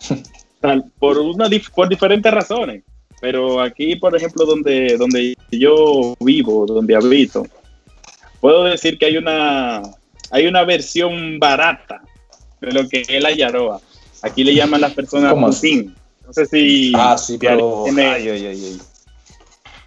[0.64, 2.82] Tal, por, una, dif- por diferentes razones.
[3.20, 7.46] Pero aquí, por ejemplo, donde, donde yo vivo, donde habito,
[8.40, 9.82] puedo decir que hay una,
[10.30, 12.00] hay una versión barata
[12.62, 13.78] de lo que es la Yaroa.
[14.22, 15.94] Aquí le llaman las personas putín.
[16.26, 16.92] No sé si...
[16.96, 17.84] Ah, sí, pero.
[17.86, 18.78] Ay, ay, ay, ay.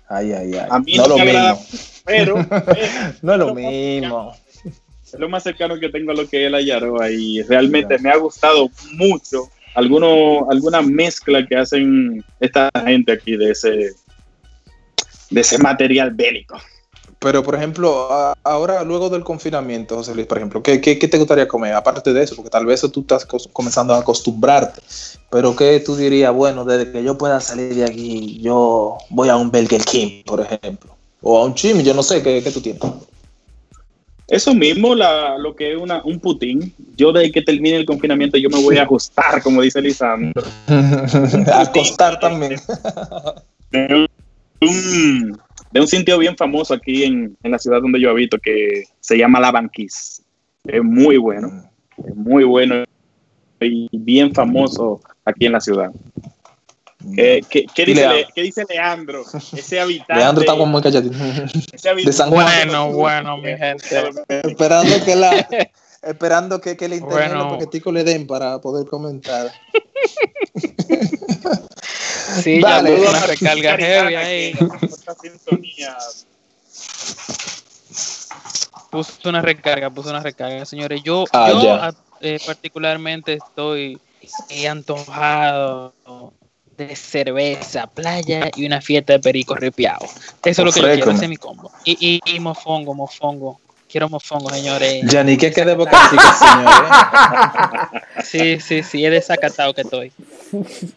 [0.09, 0.67] Ay, ay, ay.
[0.69, 1.59] A mí no lo mismo.
[2.05, 2.35] pero,
[3.23, 4.33] No es lo mismo.
[4.63, 8.11] es lo más cercano que tengo a lo que es la Yaroa y realmente me
[8.11, 13.93] ha gustado mucho alguno, alguna mezcla que hacen esta gente aquí de ese
[15.29, 16.57] de ese material bélico.
[17.19, 18.09] Pero, por ejemplo,
[18.43, 21.73] ahora, luego del confinamiento, José Luis, por ejemplo, ¿qué, qué, te gustaría comer?
[21.73, 24.81] Aparte de eso, porque tal vez tú estás comenzando a acostumbrarte.
[25.31, 26.33] Pero, ¿qué tú dirías?
[26.33, 30.41] Bueno, desde que yo pueda salir de aquí, yo voy a un Burger King, por
[30.41, 30.95] ejemplo.
[31.21, 32.81] O a un Chimi, yo no sé, ¿qué, qué tú tienes?
[34.27, 36.73] Eso mismo, la, lo que es una, un putín.
[36.97, 40.43] Yo desde que termine el confinamiento yo me voy a ajustar, como dice Lisandro.
[41.53, 42.59] Acostar también.
[43.71, 44.07] de
[44.61, 45.39] un,
[45.71, 49.17] de un sitio bien famoso aquí en, en la ciudad donde yo habito que se
[49.17, 50.23] llama La Banquise.
[50.65, 51.63] Es muy bueno,
[52.05, 52.83] es muy bueno
[53.61, 55.91] y bien famoso aquí en la ciudad.
[57.15, 59.23] Eh, ¿qué, qué dice, Le- qué dice Leandro?
[59.53, 60.15] Ese habitante.
[60.15, 61.15] Leandro está como muy calladito.
[61.71, 62.45] ese habitante- De San Juan.
[62.45, 64.11] Bueno, bueno, mi gente.
[64.43, 65.47] Esperando que la...
[66.01, 67.43] Esperando que, que el internet Bueno.
[67.45, 69.51] los paqueticos le den para poder comentar.
[72.43, 74.53] Sí, ya una recarga heavy ahí.
[78.89, 81.01] Puso una recarga, puso una recarga, señores.
[81.03, 81.79] Yo, Ah, yo
[82.21, 83.99] eh, particularmente estoy
[84.49, 85.93] eh, antojado
[86.77, 90.05] de cerveza, playa y una fiesta de perico ripiado.
[90.45, 91.71] Eso es lo que yo quiero, ese es mi combo.
[91.83, 93.59] Y, y, y mofongo, mofongo.
[93.89, 95.01] Quiero mofongo, señores.
[95.09, 96.73] Ya ni que quede boca chica, señor.
[97.93, 98.01] ¿eh?
[98.23, 100.11] Sí, sí, sí, es desacatado que estoy.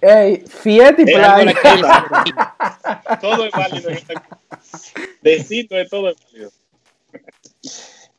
[0.00, 1.54] Ey, fiesta y Eh, playa.
[3.20, 3.90] Todo es válido.
[3.90, 4.22] en esta-
[5.22, 6.50] Decito de todo es válido.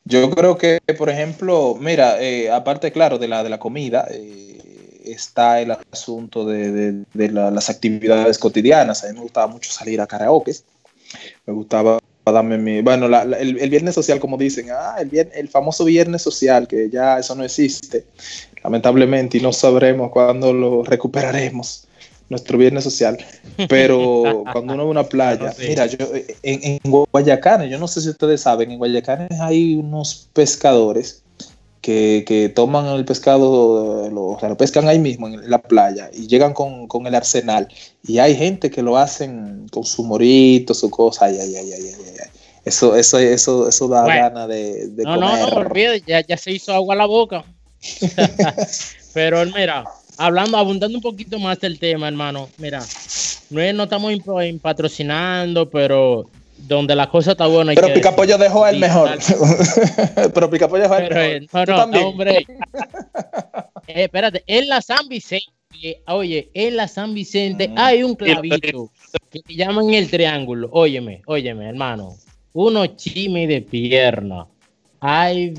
[0.04, 4.71] Yo creo que, por ejemplo, mira, eh, aparte, claro, de la, de la comida, eh,
[5.04, 9.04] está el asunto de, de- de la- las actividades cotidianas.
[9.04, 10.52] A mí me gustaba mucho salir a karaoke.
[11.46, 12.80] Me gustaba darme mi...
[12.82, 16.22] Bueno, la- la- el, el viernes social, como dicen, ah, el, vier- el famoso viernes
[16.22, 18.04] social, que ya eso no existe,
[18.62, 21.84] lamentablemente, y no sabremos cuándo lo recuperaremos,
[22.28, 23.18] nuestro viernes social.
[23.68, 25.64] Pero cuando uno va a una playa, Sí.
[25.68, 25.96] mira, yo
[26.42, 31.21] en, en Guayacanes, yo no sé si ustedes saben, en Guayacanes hay unos pescadores
[31.82, 36.10] que, que toman el pescado, lo, o sea, lo pescan ahí mismo en la playa
[36.14, 37.68] y llegan con, con el arsenal.
[38.06, 41.26] Y hay gente que lo hacen con su morito, su cosa.
[41.26, 42.28] Ay, ay, ay, ay, ay, ay.
[42.64, 44.20] Eso, eso, eso, eso da Bueno.
[44.22, 45.54] ganas de, de No, no, comer.
[45.54, 47.44] no, olvídate, ya, ya se hizo agua a la boca.
[49.12, 49.84] Pero mira,
[50.16, 52.80] hablando, abundando un poquito más del tema, hermano, mira,
[53.50, 54.12] no, no estamos
[54.62, 56.26] patrocinando, pero
[56.66, 57.72] donde la cosa está buena.
[57.76, 59.18] Pero Picapollo dejó el mejor.
[60.34, 61.24] Pero Picapollo dejó el mejor.
[61.24, 62.46] eh, no, no, hombre.
[63.88, 68.90] Eh, espérate, en la San Vicente, oye, en la San Vicente hay un clavito
[69.28, 70.68] que se llaman el triángulo.
[70.70, 72.14] Óyeme, óyeme, hermano.
[72.52, 74.46] Uno chime de pierna.
[75.04, 75.50] Ay,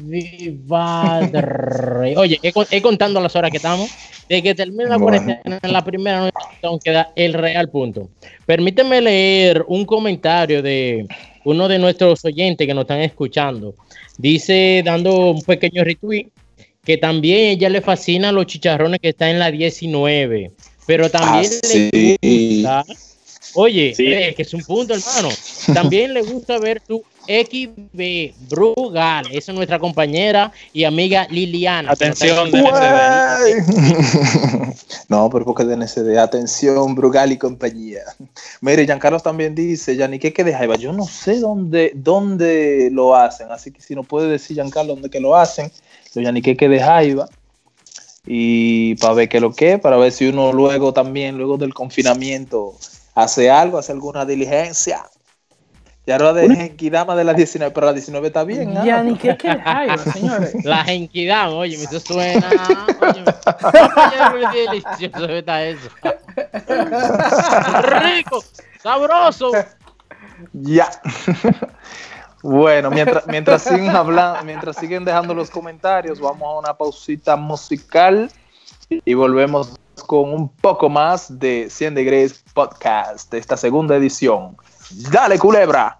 [1.03, 2.15] vivadre.
[2.17, 3.91] Oye, con- es contando las horas que estamos.
[4.29, 5.17] De que termine la Bueno.
[5.21, 8.09] cuarentena en la primera noche, queda el real punto.
[8.45, 11.05] Permíteme leer un comentario de
[11.43, 13.75] uno de nuestros oyentes que nos están escuchando.
[14.17, 16.27] Dice, dando un pequeño retweet,
[16.85, 20.51] que también ella le fascinan los chicharrones que están en la 19.
[20.87, 22.61] Pero también Ah, le sí.
[22.61, 22.85] gusta.
[23.55, 24.05] Oye, Sí.
[24.07, 25.29] eh, que es un punto, hermano.
[25.73, 29.25] También le gusta ver tu XB Brugal.
[29.31, 31.91] Esa es nuestra compañera y amiga Liliana.
[31.91, 33.37] Atención, Que está-
[35.09, 38.01] No, pero porque de NCD, atención, Brugal y compañía.
[38.61, 43.71] Mire, Giancarlo también dice, Yaniqueque de Jaiba, yo no sé dónde, dónde lo hacen, así
[43.71, 45.71] que si no puede decir Giancarlo dónde que lo hacen,
[46.15, 47.27] los Yaniqueque de Jaiba,
[48.25, 52.73] y para ver qué lo que, para ver si uno luego también, luego del confinamiento,
[53.15, 55.03] hace algo, hace alguna diligencia.
[56.05, 58.77] Ya era de Genkidama de las 19, pero la 19 está bien.
[58.77, 58.83] ¿ah?
[58.83, 60.65] Yaniqueque de Jaiba, señores.
[60.65, 62.45] La Genkidama, oye, eso suena.
[62.99, 63.23] Oye,
[64.51, 65.89] qué delicioso está eso.
[68.01, 68.43] Rico,
[68.81, 69.51] sabroso.
[70.51, 70.89] Ya.
[72.41, 78.29] bueno, mientras, mientras siguen hablando, mientras siguen dejando los comentarios, vamos a una pausita musical
[78.89, 84.57] y volvemos con un poco más de 100 Degrees Podcast de esta segunda edición.
[84.95, 85.99] Dale, culebra.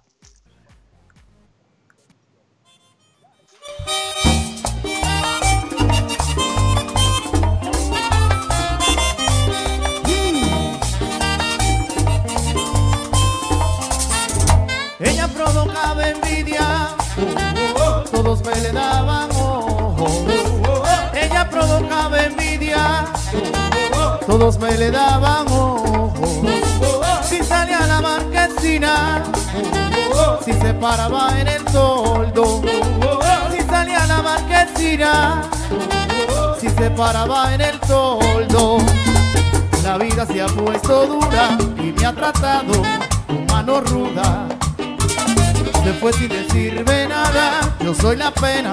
[15.00, 16.94] Ella provocaba envidia,
[18.12, 20.06] todos me le daban ojo.
[21.14, 23.06] Ella provocaba envidia,
[24.26, 26.63] todos me le daban ojo.
[30.44, 32.62] Si se paraba en el toldo.
[33.52, 35.42] Si salía a la marquesina,
[36.58, 38.78] si se paraba en el toldo.
[39.82, 42.82] La vida se ha puesto dura y me ha tratado
[43.26, 44.48] con mano ruda.
[45.84, 48.72] Se fue sin decirme nada, yo soy la pena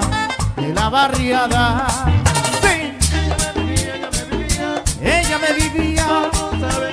[0.56, 1.86] de la barriada.
[2.62, 2.94] Sí.
[5.02, 6.06] Ella me vivía,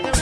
[0.03, 0.18] que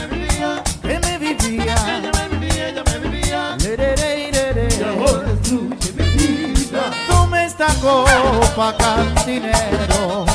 [7.88, 10.26] Copa, cantinero.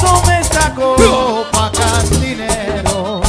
[0.00, 3.20] Tome esta copa, cantinero.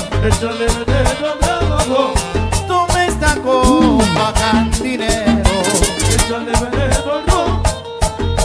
[2.66, 5.52] Tome esta copa, cantinero.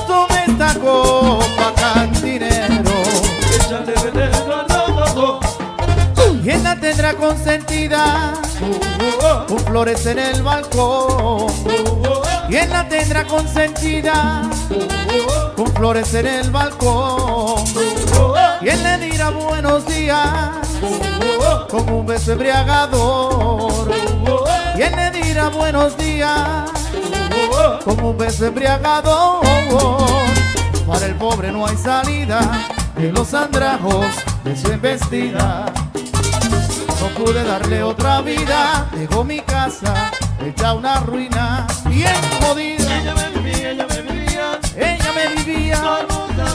[0.08, 2.94] Tome esta copa, cantinero.
[6.42, 8.32] ¿Quién la tendrá consentida?
[9.46, 12.13] Con flores en el balcón.
[12.48, 14.42] ¿Quién la tendrá consentida?
[15.56, 17.64] Con flores en el balcón.
[18.60, 20.20] ¿Quién le dirá buenos días?
[21.70, 23.92] Con un beso embriagador.
[24.76, 26.70] ¿Quién le dirá buenos días?
[27.84, 29.44] Con un beso embriagador.
[30.86, 32.40] Para el pobre no hay salida
[32.96, 34.06] de los andrajos
[34.44, 35.73] de su embestida.
[37.16, 40.10] Pude darle otra vida, dejó mi casa
[40.44, 43.00] hecha una ruina, bien jodida.
[43.00, 45.80] Ella me vivía, ella me vivía, ella me vivía,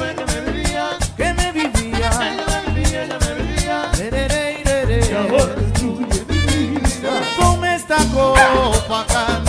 [0.06, 5.08] que me vivía, que me vivía, ella me vivía, ella me vivía, Lerere, lerere.
[5.10, 6.38] y ahora destruye mi
[6.78, 7.12] vida.
[7.40, 9.49] Tome esta copa, cantinero,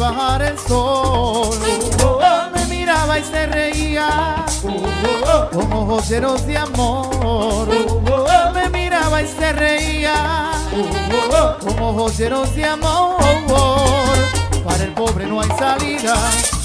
[0.00, 1.50] bajar el sol.
[2.54, 4.46] Me miraba y se reía
[5.52, 7.68] con ojos llenos de amor.
[8.54, 10.50] Me miraba y se reía
[11.60, 13.18] con ojos llenos de amor.
[14.64, 16.14] Para el pobre no hay salida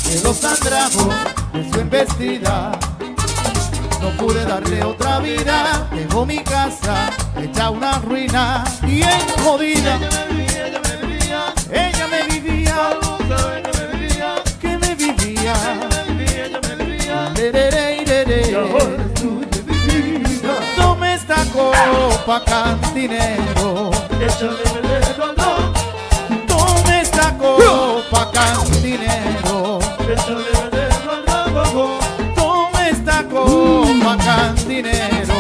[0.09, 1.13] de los andrajos
[1.53, 2.71] de su embestida.
[4.01, 9.99] No pude darle otra vida, dejó mi casa hecha una ruina bien jodida.
[11.71, 12.99] Ella me vivía,
[20.76, 23.91] Tome esta copa, cantinero.
[26.48, 29.80] Tome esta copa, cantinero.
[32.36, 35.36] Tome esta copa, cantinero.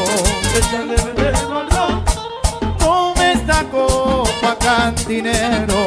[2.77, 5.85] Tome esta copa, cantinero.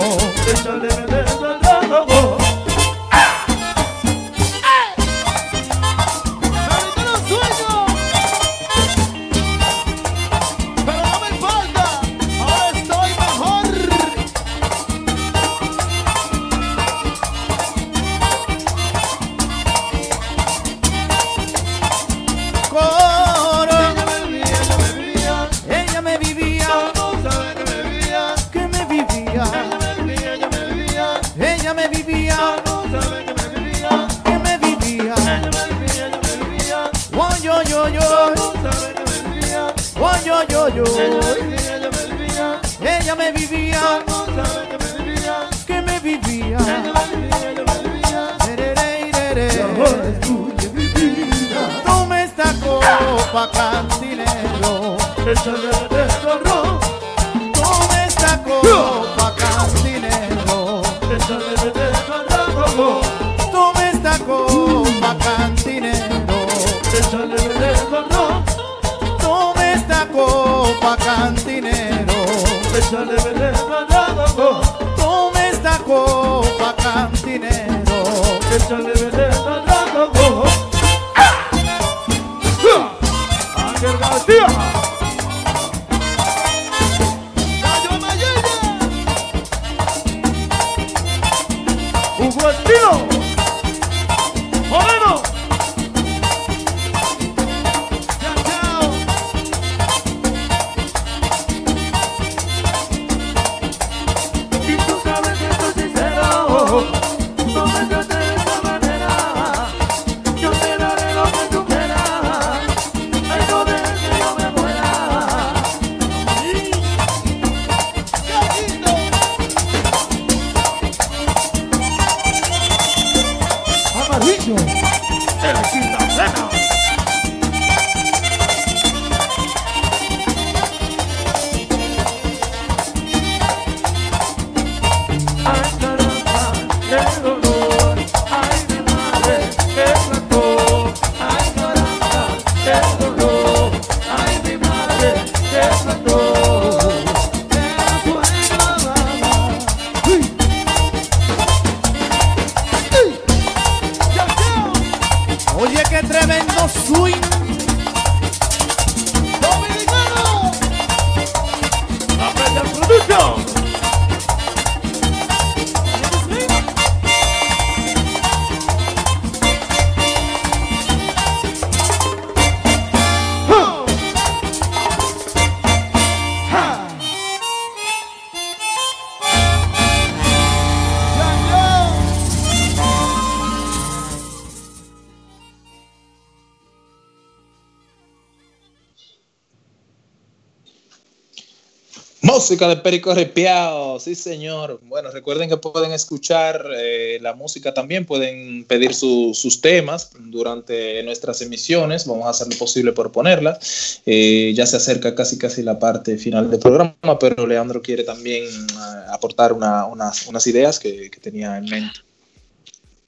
[192.49, 194.81] Música de Perico Repiao, sí señor.
[194.85, 201.03] Bueno, recuerden que pueden escuchar eh, la música también, pueden pedir su- sus temas durante
[201.03, 204.01] nuestras emisiones, vamos a hacer lo posible por ponerlas.
[204.07, 208.45] Eh, ya se acerca casi casi la parte final del programa, pero Leandro quiere también
[208.77, 212.01] ah, aportar una- unas, ideas que tenía en mente.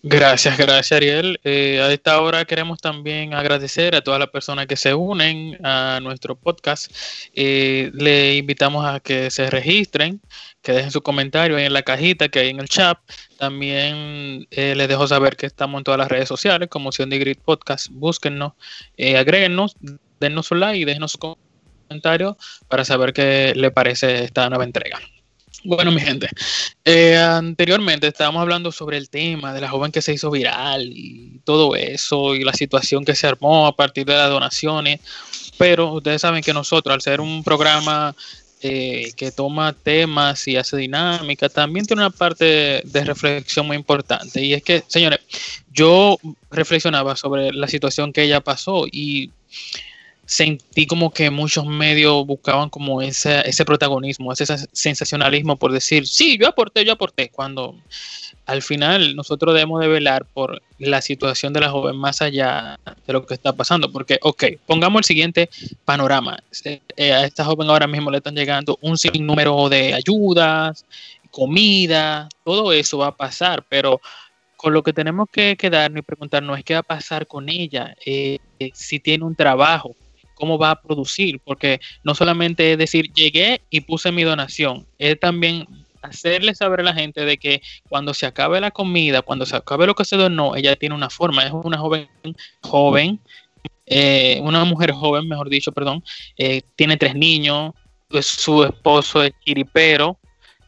[0.03, 1.39] Gracias, gracias Ariel.
[1.45, 6.01] Eh, a esta hora queremos también agradecer a todas las personas que se unen a
[6.03, 6.91] nuestro podcast.
[7.35, 10.23] Eh, le invitamos a que se registren,
[10.63, 12.99] que dejen su comentario en la cajita que hay en el chat.
[13.39, 17.19] También eh, les dejo saber que estamos en todas las redes sociales como Sion de
[17.19, 17.89] Grid Podcast.
[17.91, 18.55] Búsquennos,
[18.97, 19.77] eh, agréguennos,
[20.19, 21.37] dennos un like y déjenos su
[21.89, 22.39] comentario
[22.69, 24.99] para saber qué le parece esta nueva entrega.
[25.63, 26.29] Bueno, mi gente,
[26.85, 31.41] eh, anteriormente estábamos hablando sobre el tema de la joven que se hizo viral y
[31.45, 35.01] todo eso y la situación que se armó a partir de las donaciones.
[35.59, 38.15] pero ustedes saben que nosotros, al ser un programa
[38.63, 44.43] eh, que toma temas y hace dinámica, también tiene una parte de reflexión muy importante.
[44.43, 45.21] Y es que, señores,
[45.73, 46.19] yo
[46.51, 49.31] reflexionaba sobre la situación que ella pasó y
[50.31, 56.39] sentí como que muchos medios buscaban como ese, ese protagonismo, ese sensacionalismo por decir, sí,
[56.39, 57.75] yo aporté, yo aporté, cuando
[58.47, 62.79] al final nosotros debemos de velar por la situación de la joven más allá
[63.09, 65.51] de lo que está pasando, porque, ok, pongamos el siguiente
[65.85, 66.39] panorama.
[66.65, 70.87] Eh, a esta joven ahora mismo le están llegando un sinnúmero de ayudas,
[71.33, 74.01] comida, todo eso va a pasar, pero
[74.57, 77.97] con lo que tenemos que quedarnos y preguntarnos es qué va a pasar con ella,
[78.07, 78.39] eh,
[78.75, 79.97] si tiene un trabajo,
[80.41, 85.21] cómo va a producir, porque no solamente es decir, llegué y puse mi donación, es
[85.21, 85.69] también
[86.01, 89.87] hacerle saber a la gente de que cuando se acabe la comida, cuando se acabe
[89.87, 92.09] lo que se donó, ella tiene una forma, es una joven,
[92.63, 93.21] joven,
[93.85, 96.03] eh, una mujer joven, mejor dicho, perdón,
[96.39, 97.75] eh, tiene tres niños,
[98.23, 100.19] su esposo es chiripero,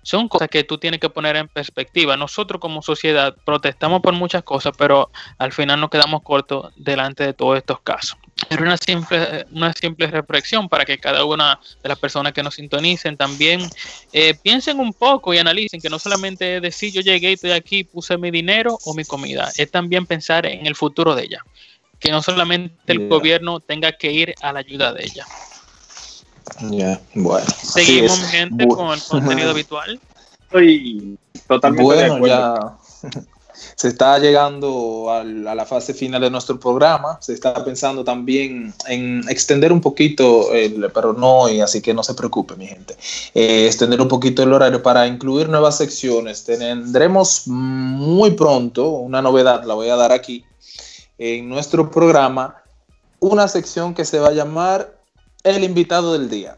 [0.02, 2.16] son cosas que tú tienes que poner en perspectiva.
[2.16, 7.32] Nosotros como sociedad protestamos por muchas cosas, pero al final nos quedamos cortos delante de
[7.32, 8.18] todos estos casos.
[8.53, 12.55] Era una simple, una simple reflexión para que cada una de las personas que nos
[12.55, 13.70] sintonicen también
[14.12, 17.53] eh, piensen un poco y analicen que no solamente es decir yo llegué y estoy
[17.53, 21.46] aquí, puse mi dinero o mi comida, es también pensar en el futuro de ella,
[21.98, 23.09] que no solamente el Yeah.
[23.09, 25.26] gobierno tenga que ir a la ayuda de ella.
[26.70, 27.46] Ya, bueno.
[27.62, 30.00] Seguimos, gente, Bu- con el contenido habitual.
[30.44, 31.16] Estoy
[31.48, 32.26] totalmente de acuerdo.
[32.26, 32.78] ya
[33.76, 37.18] se está llegando a la fase final de nuestro programa.
[37.20, 42.02] Se está pensando también en extender un poquito, el, pero no hoy, así que no
[42.02, 42.96] se preocupe, mi gente.
[43.34, 46.44] Eh, extender un poquito el horario para incluir nuevas secciones.
[46.44, 50.44] Tendremos muy pronto una novedad, la voy a dar aquí,
[51.18, 52.62] en nuestro programa,
[53.20, 54.98] una sección que se va a llamar
[55.44, 56.56] El invitado del día.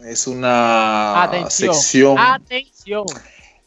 [0.00, 1.74] Es una Atención.
[1.74, 2.18] sección.
[2.18, 3.04] Atención.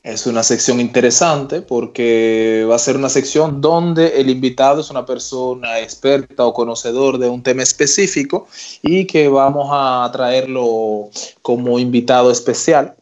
[0.03, 5.05] Es una sección interesante porque va a ser una sección donde el invitado es una
[5.05, 8.45] persona experta o conocedor de un tema específico
[8.81, 11.09] y que vamos a traerlo
[11.41, 12.95] como invitado especial.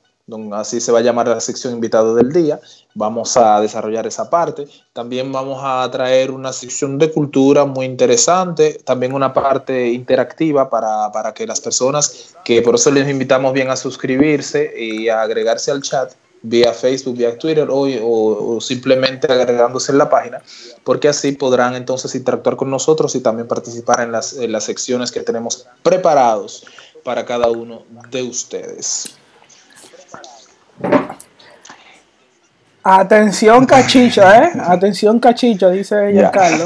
[0.53, 2.59] Así se va a llamar la sección invitado del día.
[2.93, 4.67] Vamos a desarrollar esa parte.
[4.93, 8.79] También vamos a traer una sección de cultura muy interesante.
[8.85, 13.71] También una parte interactiva para, para que las personas, que por eso les invitamos bien
[13.71, 16.13] a suscribirse y a agregarse al chat
[16.43, 20.41] vía Facebook, vía Twitter o, o- o simplemente agregándose en la página,
[20.83, 25.11] porque así podrán entonces interactuar con nosotros y también participar en las, en las secciones
[25.11, 26.65] que tenemos preparados
[27.03, 29.15] para cada uno de ustedes.
[32.83, 34.51] Atención cachicha, ¿eh?
[34.67, 36.31] Atención cachicha, dice Ya.
[36.31, 36.65] Giancarlo.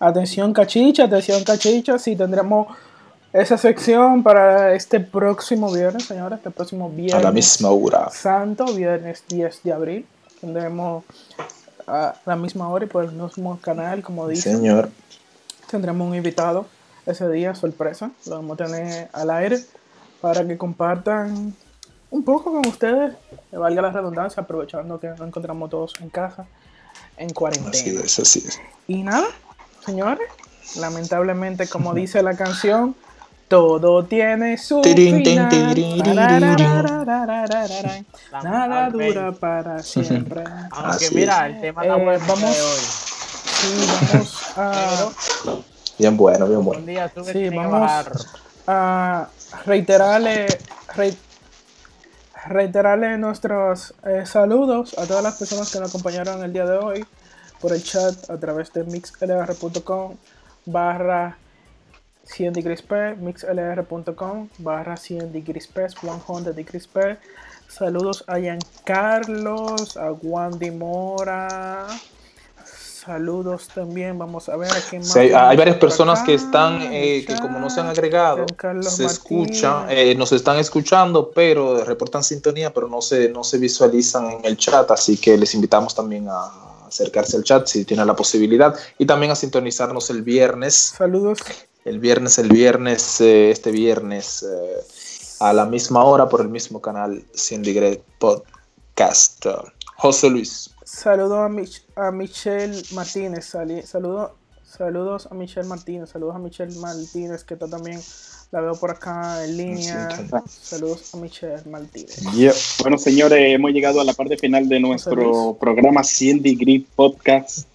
[0.00, 1.98] Atención cachicha, atención cachicha.
[1.98, 2.66] Sí, tendremos
[3.32, 6.38] esa sección para este próximo viernes, señores.
[6.38, 7.14] Este próximo viernes.
[7.14, 8.10] A la misma hora.
[8.10, 10.06] Santo, viernes 10 de abril.
[10.40, 11.04] Tendremos
[11.86, 14.52] a la misma hora y por el mismo canal, como dice.
[14.52, 14.90] Señor.
[15.70, 16.66] Tendremos un invitado
[17.06, 18.10] ese día, sorpresa.
[18.26, 19.58] Lo vamos a tener al aire
[20.20, 21.54] para que compartan
[22.10, 23.14] un poco con ustedes,
[23.50, 26.46] valga la redundancia, aprovechando que nos encontramos todos en casa,
[27.16, 27.70] en cuarentena.
[27.70, 28.60] Así es, así es.
[28.86, 29.26] Y nada,
[29.84, 30.28] señores,
[30.76, 32.94] lamentablemente, como dice la canción,
[33.52, 35.50] todo tiene su final.
[38.42, 40.42] Nada dura para siempre.
[40.70, 42.56] Aunque Así mira, el tema está eh, bueno vamos.
[43.44, 43.68] Sí,
[44.10, 45.08] vamos a...
[45.98, 46.80] Bien bueno, bien bueno.
[46.80, 47.90] Un día sí, vamos
[48.66, 49.28] a
[49.66, 50.46] reiterarle,
[52.46, 53.92] reiterarle nuestros
[54.24, 57.04] saludos a todas las personas que nos acompañaron el día de hoy
[57.60, 60.14] por el chat a través de mixlr.com
[60.64, 61.36] barra
[62.24, 66.88] 100 degrees P, mixlr.com barra 100 degrees P, 100 degrees.
[67.68, 71.88] Saludos a Giancarlos, a Wandy Mora.
[72.64, 75.12] Saludos también, vamos a ver a quién más.
[75.12, 76.26] Sí, hay, varias personas acá.
[76.26, 78.46] que están, eh, que como no se han agregado,
[78.82, 84.30] se escuchan, eh, nos están escuchando, pero reportan sintonía, pero no se, no se visualizan
[84.30, 88.14] en el chat, así que les invitamos también a acercarse al chat si tienen la
[88.14, 90.94] posibilidad y también a sintonizarnos el viernes.
[90.96, 91.40] Saludos.
[91.84, 94.76] El viernes, el viernes, eh, este viernes eh,
[95.40, 99.44] a la misma hora por el mismo canal 100 Degree Podcast.
[99.96, 100.70] José Luis.
[100.84, 103.46] Saludos a, Mich- a Michelle Martínez.
[103.46, 106.10] sali- saludo- saludos a Michelle Martínez.
[106.10, 108.00] Saludos a Michelle Martínez, que está también,
[108.52, 110.08] la veo por acá en línea.
[110.46, 112.20] Saludos a Michelle Martínez.
[112.32, 112.52] Yeah.
[112.80, 117.66] Bueno, señores, hemos llegado a la parte final de nuestro programa 100 Degree Podcast.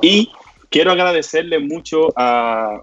[0.00, 0.30] Y
[0.70, 2.80] quiero agradecerle mucho a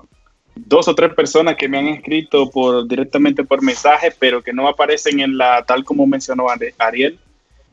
[0.56, 4.68] dos o tres personas que me han escrito por directamente por mensaje, pero que no
[4.68, 6.45] aparecen en la, tal como mencionó
[6.78, 7.20] Ariel,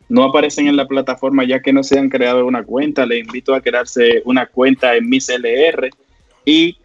[0.08, 3.06] no aparecen en la plataforma ya que no se han creado una cuenta.
[3.06, 5.90] Le invito a crearse una cuenta en Miss LR
[6.44, 6.76] y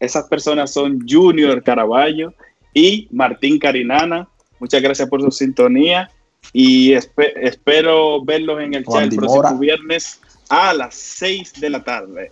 [0.00, 2.34] esas personas son Junior Caraballo
[2.74, 4.28] y Martín Carinana.
[4.58, 6.10] Muchas gracias por su sintonía
[6.52, 10.20] y espe- espero verlos en el chat el próximo viernes
[10.50, 12.30] a las 6 de la tarde.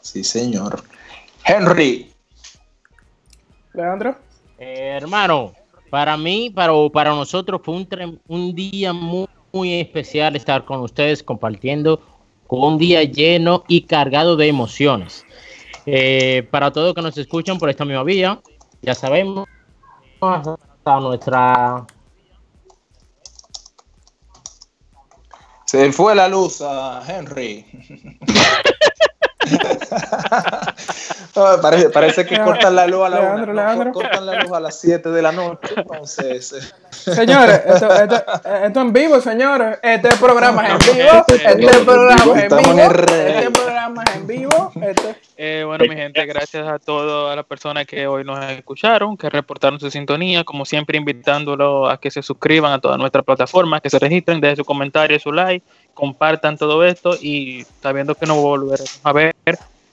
[0.00, 0.82] Sí, señor.
[1.44, 2.12] Henry.
[3.72, 4.16] Leandro.
[4.58, 5.52] Eh, hermano,
[5.90, 10.80] para mí, para, para nosotros fue un, trem- un día muy, muy especial estar con
[10.80, 12.00] ustedes compartiendo
[12.46, 15.24] con un día lleno y cargado de emociones.
[15.86, 18.40] Eh, para todos que nos escuchan por esta misma vía,
[18.82, 19.48] ya sabemos,
[20.20, 21.86] hasta nuestra
[25.64, 27.64] Se fue la luz a Henry.
[31.62, 33.84] Parece, parece que cortan la luz a la Leandro, una, Leandro.
[33.86, 35.74] no, cortan la luz a las 7 de la noche.
[35.76, 38.22] Entonces, eh, Señores, esto, esto,
[38.64, 39.78] esto en vivo, señores.
[39.82, 41.24] Este programa es en vivo.
[41.50, 42.80] Este programa es en vivo.
[42.82, 44.72] Este programa es en vivo.
[44.82, 49.30] Este- Eh, bueno, mi gente, gracias a todas las personas que hoy nos escucharon, que
[49.30, 53.88] reportaron su sintonía, como siempre invitándolo a que se suscriban a todas nuestras plataformas, que
[53.88, 55.64] se registren, dejen su comentario, su like,
[56.00, 59.34] compartan todo esto y sabiendo que nos volveremos a ver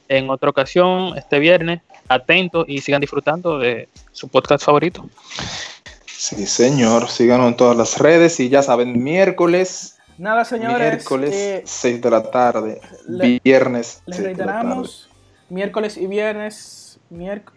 [0.08, 5.06] en otra ocasión este viernes, atentos y sigan disfrutando de su podcast favorito.
[6.06, 7.10] sí, señor.
[7.10, 10.94] Síganos en todas las redes y ya saben, miércoles, Nada, señores.
[10.94, 14.54] miércoles, eh, 6 de la tarde, le- viernes, les 6 de la tarde.
[14.64, 15.10] reiteramos
[15.50, 17.00] miércoles y viernes.
[17.12, 17.52] miérc-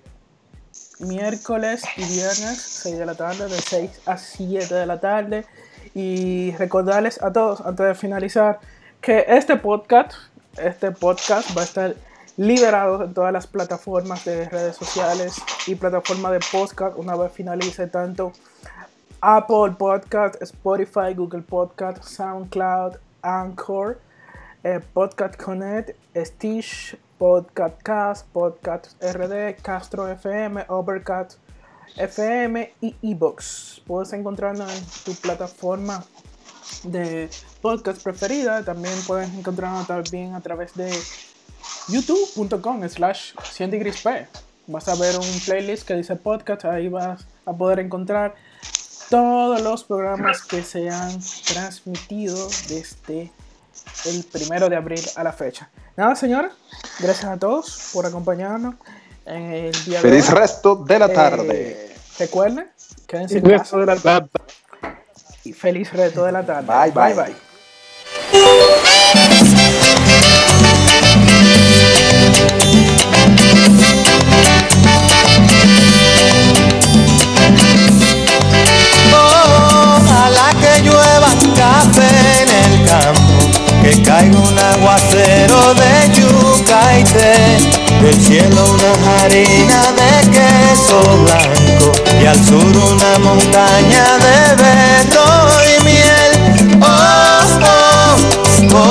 [1.00, 5.46] miércoles y viernes, 6 de la tarde, de 6 a 7 de la tarde.
[5.94, 8.60] Y recordarles a todos, antes de finalizar,
[9.00, 10.12] que este podcast,
[10.58, 11.94] este podcast va a estar
[12.36, 15.36] liberado en todas las plataformas de redes sociales
[15.66, 18.32] y plataformas de podcast una vez finalice tanto
[19.20, 23.98] Apple Podcast, Spotify, Google Podcast, SoundCloud, Anchor,
[24.64, 31.38] eh, Podcast Connect, Stitch, Podcast Cast, Podcast RD, Castro FM, Overcast
[31.96, 33.82] FM y eBooks.
[33.86, 36.04] Puedes encontrarnos en tu plataforma
[36.84, 37.28] de
[37.60, 38.64] podcast preferida.
[38.64, 40.90] También puedes encontrarnos también a través de
[41.88, 43.32] youtube.com slash.
[44.66, 48.36] Vas a ver un playlist que dice podcast, ahí vas a poder encontrar
[49.08, 53.32] todos los programas que se han transmitido desde
[54.06, 55.68] el primero de abril a la fecha.
[55.96, 56.52] Nada, señores,
[57.00, 58.76] gracias a todos por acompañarnos
[59.30, 60.34] el día de Feliz hoy.
[60.34, 61.94] resto de la Eh, tarde.
[62.18, 62.70] recuerden,
[63.06, 63.76] quédense en casa.
[65.44, 66.66] Y feliz resto de la tarde.
[66.66, 67.14] Bye, bye.
[67.14, 67.24] bye.
[67.24, 67.36] bye.
[79.12, 84.58] Ojalá que llueva café en el campo, que caiga un
[85.10, 87.58] aguacero de yuca y té,
[88.02, 95.26] del cielo una harina de queso blanco y al sur una montaña de berro
[95.64, 96.80] y miel.
[96.82, 96.88] Oh,
[97.62, 98.16] oh,
[98.74, 98.88] oh,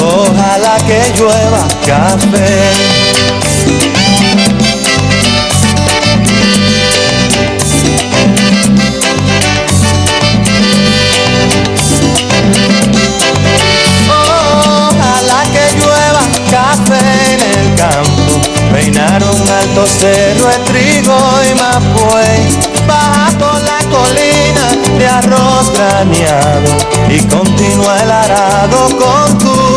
[0.00, 2.97] oh, ojalá que llueva café.
[19.22, 21.18] Un alto cerro de trigo
[21.50, 26.70] y mapuey, baja por la colina de arroz graneado.
[27.08, 29.67] Y continúa el arado con tu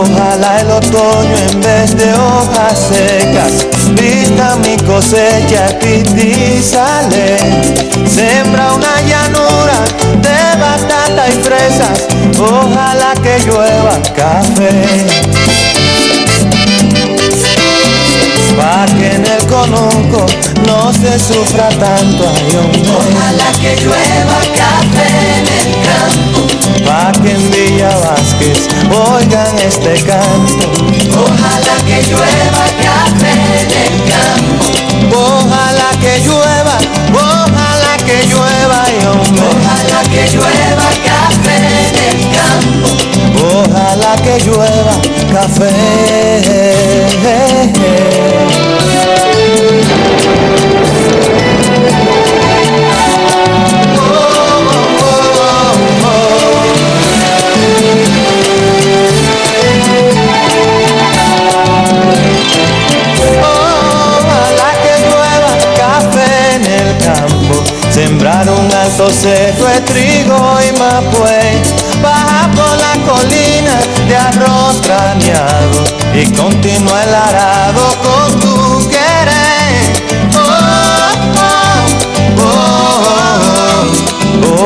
[0.00, 7.36] Ojalá el otoño en vez de hojas secas vista mi cosecha y sale.
[8.08, 9.84] Sembra una llanura
[10.22, 12.06] de batata y fresas.
[12.38, 15.06] Ojalá que llueva café.
[18.56, 20.24] Pa' que en el conuco
[20.66, 22.82] no se sufra tanto ay.
[22.88, 25.79] Ojalá que llueva café
[26.80, 26.90] campo.
[26.90, 30.72] Pa' que en Villa Vázquez oigan este canto.
[31.18, 34.64] Ojalá que llueva café en el campo.
[35.16, 36.78] Ojalá que llueva,
[37.12, 39.42] ojalá que llueva y hombre.
[39.50, 42.88] Ojalá que llueva café en el campo.
[43.56, 44.94] Ojalá que llueva
[45.32, 46.59] café.
[69.84, 71.62] Trigo y mapue
[72.02, 75.84] Baja por la colina de arroz graneado
[76.14, 79.80] Y continúa el arado con tu querer.
[80.34, 80.40] Oh,
[81.36, 81.60] oh,
[82.38, 82.80] oh, oh.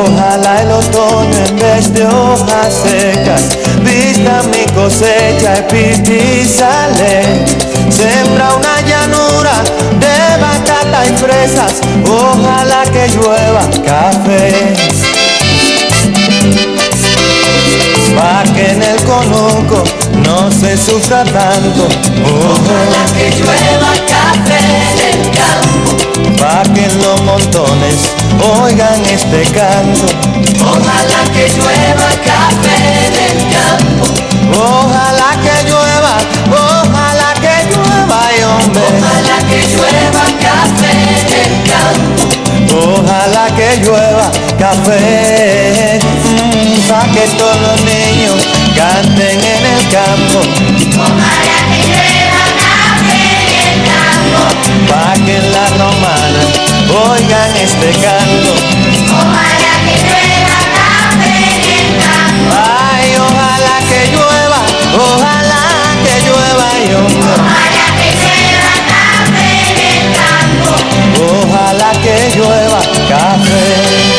[0.07, 7.45] Ojalá el otoño en vez de hojas secas Vista mi cosecha y sale
[7.91, 9.63] Sembra una llanura
[10.01, 11.81] de batata y fresas.
[12.09, 14.75] Ojalá que llueva café
[18.17, 19.83] Pa' que en el conuco
[20.25, 21.89] no se sufra tanto.
[22.25, 24.59] Ojalá que llueva café
[24.91, 25.91] en el campo.
[26.39, 27.97] Pa' que los montones
[28.63, 30.07] oigan este canto.
[30.63, 32.77] Ojalá que llueva café
[33.07, 34.05] en el campo.
[34.57, 36.15] Ojalá que llueva,
[36.51, 38.83] ojalá que llueva, ay hombre.
[39.01, 42.25] Ojalá que llueva café en el campo.
[42.77, 45.99] Ojalá que llueva café
[46.95, 48.47] para que todos los niños
[48.77, 50.39] canten en el campo.
[51.03, 52.43] Ojalá que llueva
[53.11, 54.43] en el campo.
[54.89, 56.49] Para que las romanas
[57.11, 58.55] oigan este canto.
[59.11, 60.59] Ojalá que llueva
[61.27, 61.43] en
[61.79, 62.55] el campo.
[62.63, 64.61] Ay, ojalá que llueva,
[64.95, 65.63] ojalá
[66.05, 67.01] que llueva yo.
[67.19, 70.71] Ojalá que llueva café en el campo.
[71.43, 74.14] Ojalá que llueva café.